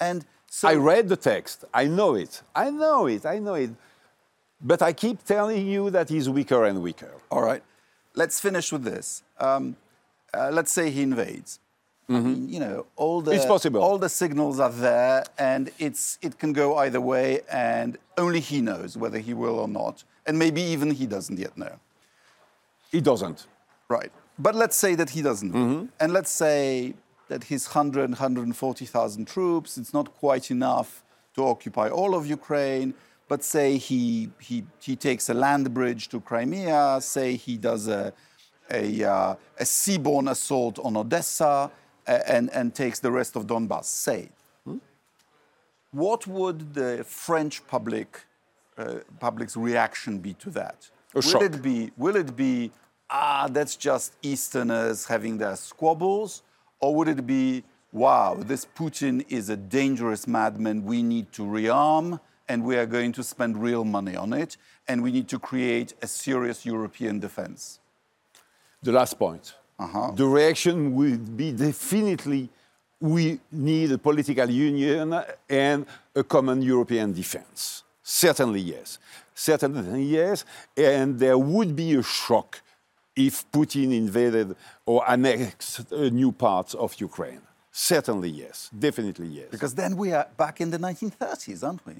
And 0.00 0.24
so 0.50 0.68
I 0.68 0.74
read 0.74 1.08
the 1.08 1.16
text. 1.16 1.64
I 1.72 1.84
know 1.98 2.14
it. 2.24 2.42
I 2.54 2.70
know 2.70 3.06
it. 3.06 3.24
I 3.24 3.38
know 3.38 3.54
it. 3.54 3.70
But 4.60 4.80
I 4.82 4.92
keep 4.92 5.24
telling 5.24 5.66
you 5.74 5.90
that 5.90 6.08
he's 6.08 6.28
weaker 6.28 6.64
and 6.64 6.82
weaker. 6.82 7.12
All 7.30 7.42
right. 7.42 7.62
Let's 8.14 8.40
finish 8.40 8.72
with 8.72 8.82
this. 8.92 9.22
Um, 9.38 9.76
uh, 10.34 10.50
let's 10.52 10.72
say 10.72 10.90
he 10.90 11.02
invades. 11.02 11.60
I 12.10 12.20
mean, 12.20 12.48
you 12.48 12.60
know, 12.60 12.86
all 12.96 13.20
the 13.20 13.32
Mm-hmm. 13.32 13.36
It's 13.36 13.46
possible. 13.46 13.82
all 13.82 13.98
the 13.98 14.08
signals 14.08 14.58
are 14.60 14.70
there, 14.70 15.24
and 15.38 15.70
it's 15.78 16.18
it 16.22 16.38
can 16.38 16.52
go 16.52 16.76
either 16.78 17.00
way, 17.00 17.42
and 17.52 17.98
only 18.16 18.40
he 18.40 18.60
knows 18.62 18.96
whether 18.96 19.18
he 19.18 19.34
will 19.34 19.58
or 19.58 19.68
not, 19.68 20.04
and 20.26 20.38
maybe 20.38 20.62
even 20.62 20.90
he 20.90 21.06
doesn't 21.06 21.38
yet 21.38 21.56
know. 21.58 21.78
He 22.90 23.00
doesn't. 23.00 23.46
Right. 23.88 24.10
But 24.38 24.54
let's 24.54 24.76
say 24.76 24.94
that 24.94 25.10
he 25.10 25.20
doesn't. 25.22 25.52
And 26.00 26.12
let's 26.12 26.30
say 26.30 26.94
that 27.28 27.44
his 27.44 27.66
100, 27.66 28.10
140,000 28.10 29.26
troops, 29.26 29.76
it's 29.76 29.92
not 29.92 30.14
quite 30.16 30.50
enough 30.50 31.02
to 31.34 31.44
occupy 31.44 31.88
all 31.90 32.14
of 32.14 32.26
Ukraine. 32.26 32.94
But 33.28 33.44
say 33.44 33.76
he, 33.76 34.30
he, 34.40 34.64
he 34.80 34.96
takes 34.96 35.28
a 35.28 35.34
land 35.34 35.74
bridge 35.74 36.08
to 36.08 36.20
Crimea, 36.20 36.98
say 37.02 37.36
he 37.36 37.58
does 37.58 37.86
a, 37.86 38.14
a, 38.70 39.04
uh, 39.04 39.34
a 39.60 39.64
seaborne 39.64 40.30
assault 40.30 40.78
on 40.78 40.96
Odessa 40.96 41.70
and, 42.08 42.50
and 42.52 42.74
takes 42.74 42.98
the 43.00 43.10
rest 43.10 43.36
of 43.36 43.46
Donbass, 43.46 43.84
say. 43.84 44.30
What 45.90 46.26
would 46.26 46.74
the 46.74 47.04
French 47.04 47.66
public, 47.66 48.24
uh, 48.76 48.96
public's 49.20 49.56
reaction 49.56 50.18
be 50.18 50.34
to 50.34 50.50
that? 50.50 50.90
A 51.14 51.16
will 51.16 51.22
shock. 51.22 51.42
it 51.42 51.62
be 51.62 51.90
will 51.96 52.16
it 52.16 52.36
be 52.36 52.70
ah 53.08 53.48
that's 53.50 53.74
just 53.74 54.12
Easterners 54.22 55.06
having 55.06 55.38
their 55.38 55.56
squabbles, 55.56 56.42
or 56.80 56.94
would 56.94 57.08
it 57.08 57.26
be 57.26 57.64
wow 57.90 58.34
this 58.34 58.66
Putin 58.66 59.24
is 59.30 59.48
a 59.48 59.56
dangerous 59.56 60.26
madman 60.28 60.84
we 60.84 61.02
need 61.02 61.32
to 61.32 61.42
rearm 61.42 62.20
and 62.48 62.64
we 62.64 62.76
are 62.76 62.86
going 62.86 63.12
to 63.12 63.22
spend 63.22 63.56
real 63.62 63.84
money 63.84 64.14
on 64.14 64.34
it 64.34 64.58
and 64.88 65.02
we 65.02 65.10
need 65.10 65.28
to 65.28 65.38
create 65.38 65.94
a 66.02 66.06
serious 66.06 66.66
European 66.66 67.18
defense. 67.18 67.78
The 68.82 68.92
last 68.92 69.18
point. 69.18 69.54
Uh-huh. 69.78 70.10
The 70.12 70.26
reaction 70.26 70.94
would 70.94 71.36
be 71.36 71.52
definitely 71.52 72.48
we 73.00 73.38
need 73.52 73.92
a 73.92 73.98
political 73.98 74.50
union 74.50 75.22
and 75.48 75.86
a 76.14 76.24
common 76.24 76.62
European 76.62 77.12
defense. 77.12 77.84
Certainly, 78.02 78.60
yes. 78.60 78.98
Certainly, 79.34 80.02
yes. 80.02 80.44
And 80.76 81.18
there 81.18 81.38
would 81.38 81.76
be 81.76 81.94
a 81.94 82.02
shock 82.02 82.60
if 83.14 83.50
Putin 83.52 83.96
invaded 83.96 84.56
or 84.86 85.08
annexed 85.08 85.92
uh, 85.92 86.08
new 86.08 86.32
parts 86.32 86.74
of 86.74 87.00
Ukraine. 87.00 87.42
Certainly, 87.70 88.30
yes. 88.30 88.70
Definitely, 88.76 89.28
yes. 89.28 89.48
Because 89.50 89.74
then 89.74 89.96
we 89.96 90.12
are 90.12 90.26
back 90.36 90.60
in 90.60 90.70
the 90.70 90.78
1930s, 90.78 91.62
aren't 91.62 91.86
we? 91.86 91.94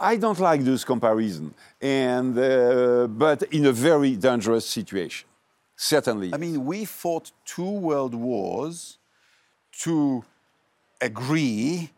I 0.00 0.16
don't 0.16 0.38
like 0.38 0.62
this 0.62 0.84
comparison, 0.84 1.54
and, 1.80 2.38
uh, 2.38 3.08
but 3.08 3.42
in 3.44 3.66
a 3.66 3.72
very 3.72 4.14
dangerous 4.14 4.66
situation. 4.66 5.28
Certainly. 5.80 6.34
I 6.34 6.38
mean, 6.38 6.66
we 6.66 6.84
fought 6.84 7.30
two 7.44 7.70
world 7.70 8.12
wars 8.12 8.98
to 9.84 10.24
agree 11.00 11.90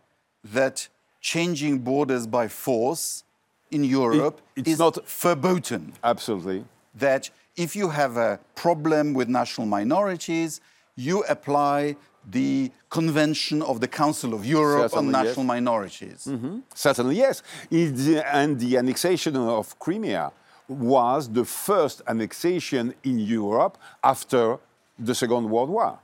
that 0.45 0.87
changing 1.23 1.79
borders 1.79 2.27
by 2.27 2.47
force 2.47 3.25
in 3.71 3.83
Europe 3.85 4.41
it's 4.55 4.69
is 4.69 4.79
not- 4.79 4.99
verboten. 5.09 5.95
Absolutely. 6.05 6.65
That 6.95 7.31
if 7.57 7.75
you 7.75 7.89
have 7.89 8.19
a 8.19 8.39
problem 8.55 9.15
with 9.15 9.29
national 9.29 9.67
minorities, 9.67 10.61
you 10.97 11.25
apply 11.25 11.97
the 12.31 12.71
Convention 12.91 13.63
of 13.63 13.81
the 13.81 13.89
Council 13.89 14.35
of 14.35 14.45
Europe 14.45 14.91
Certainly, 14.91 14.99
on 14.99 15.05
yes. 15.07 15.17
Mm-hmm. 15.17 15.27
national 15.27 15.45
minorities. 15.47 16.29
Certainly, 16.75 17.17
yes. 17.17 17.43
It, 17.71 18.25
and 18.27 18.61
the 18.61 18.77
annexation 18.77 19.37
of 19.37 19.79
Crimea 19.79 20.33
was 20.71 21.29
the 21.29 21.45
first 21.45 22.01
annexation 22.07 22.95
in 23.03 23.19
Europe 23.19 23.77
after 24.05 24.59
the 24.99 25.15
Second 25.15 25.51
World 25.51 25.69
War. 25.69 25.99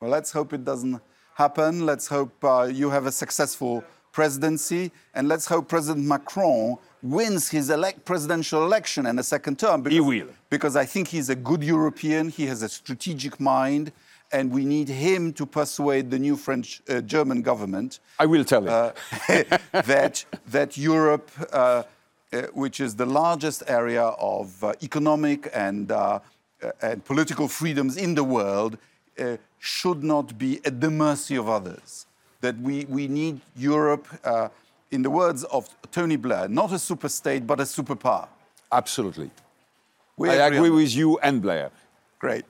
Well, 0.00 0.10
let's 0.10 0.32
hope 0.32 0.52
it 0.52 0.64
doesn't 0.64 1.00
happen. 1.34 1.84
Let's 1.84 2.06
hope 2.06 2.32
uh, 2.44 2.70
you 2.72 2.90
have 2.90 3.06
a 3.06 3.12
successful 3.12 3.82
presidency, 4.12 4.92
and 5.14 5.26
let's 5.26 5.46
hope 5.46 5.68
President 5.68 6.06
Macron 6.06 6.76
wins 7.02 7.50
his 7.50 7.68
elect 7.68 8.04
presidential 8.04 8.64
election 8.64 9.06
and 9.06 9.18
a 9.18 9.22
second 9.22 9.58
term. 9.58 9.82
Because, 9.82 10.00
will. 10.00 10.28
Because 10.48 10.76
I 10.76 10.84
think 10.84 11.08
he's 11.08 11.28
a 11.28 11.34
good 11.34 11.62
European. 11.64 12.28
He 12.28 12.46
has 12.46 12.62
a 12.62 12.68
strategic 12.68 13.40
mind, 13.40 13.92
and 14.32 14.52
we 14.52 14.64
need 14.64 14.88
him 14.88 15.32
to 15.32 15.44
persuade 15.44 16.10
the 16.10 16.18
new 16.18 16.36
French 16.36 16.80
uh, 16.88 17.00
German 17.00 17.42
government 17.42 17.98
I 18.18 18.26
will 18.26 18.44
tell 18.44 18.62
you. 18.62 18.68
uh, 18.68 18.92
that 19.72 20.24
that 20.48 20.76
Europe, 20.76 21.30
uh, 21.52 21.82
which 22.52 22.80
is 22.80 22.96
the 22.96 23.06
largest 23.06 23.62
area 23.66 24.02
of 24.02 24.62
uh, 24.62 24.72
economic 24.82 25.50
and 25.54 25.90
uh, 25.90 26.20
uh, 26.64 26.70
and 26.82 27.04
political 27.04 27.48
freedoms 27.48 27.96
in 27.96 28.14
the 28.14 28.24
world, 28.24 28.78
uh, 29.18 29.36
should 29.58 30.02
not 30.02 30.38
be 30.38 30.60
at 30.64 30.80
the 30.80 30.90
mercy 30.90 31.36
of 31.36 31.48
others. 31.48 32.06
That 32.40 32.58
we 32.58 32.84
we 32.86 33.08
need 33.08 33.40
Europe, 33.56 34.06
uh, 34.24 34.48
in 34.90 35.02
the 35.02 35.10
words 35.10 35.44
of 35.44 35.68
Tony 35.90 36.16
Blair, 36.16 36.48
not 36.48 36.70
a 36.70 36.76
superstate 36.76 37.46
but 37.46 37.60
a 37.60 37.64
superpower. 37.64 38.28
Absolutely. 38.70 39.30
We 40.16 40.30
I 40.30 40.46
agree 40.46 40.70
on 40.70 40.76
with 40.76 40.94
you 40.94 41.18
and 41.18 41.42
Blair. 41.42 41.70
Great. 42.18 42.44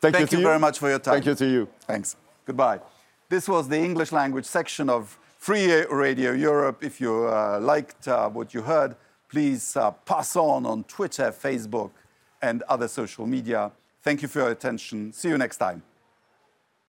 Thank 0.00 0.14
you 0.14 0.18
Thank 0.18 0.32
you 0.32 0.38
you. 0.38 0.44
very 0.44 0.58
much 0.58 0.78
for 0.78 0.88
your 0.88 0.98
time. 0.98 1.14
Thank 1.14 1.26
you 1.26 1.34
to 1.34 1.46
you. 1.46 1.68
Thanks. 1.86 2.16
Goodbye. 2.46 2.80
This 3.28 3.48
was 3.48 3.68
the 3.68 3.78
English 3.78 4.12
language 4.12 4.46
section 4.46 4.88
of 4.88 5.18
Free 5.38 5.84
Radio 5.84 6.32
Europe. 6.32 6.82
If 6.82 7.00
you 7.00 7.26
uh, 7.26 7.60
liked 7.60 8.08
uh, 8.08 8.28
what 8.30 8.54
you 8.54 8.62
heard, 8.62 8.96
please 9.30 9.76
uh, 9.76 9.90
pass 9.90 10.36
on 10.36 10.66
on 10.66 10.84
Twitter, 10.84 11.30
Facebook, 11.30 11.90
and 12.42 12.62
other 12.62 12.88
social 12.88 13.26
media. 13.26 13.70
Thank 14.02 14.22
you 14.22 14.28
for 14.28 14.40
your 14.40 14.50
attention. 14.50 15.12
See 15.12 15.28
you 15.28 15.38
next 15.38 15.58
time. 15.58 15.82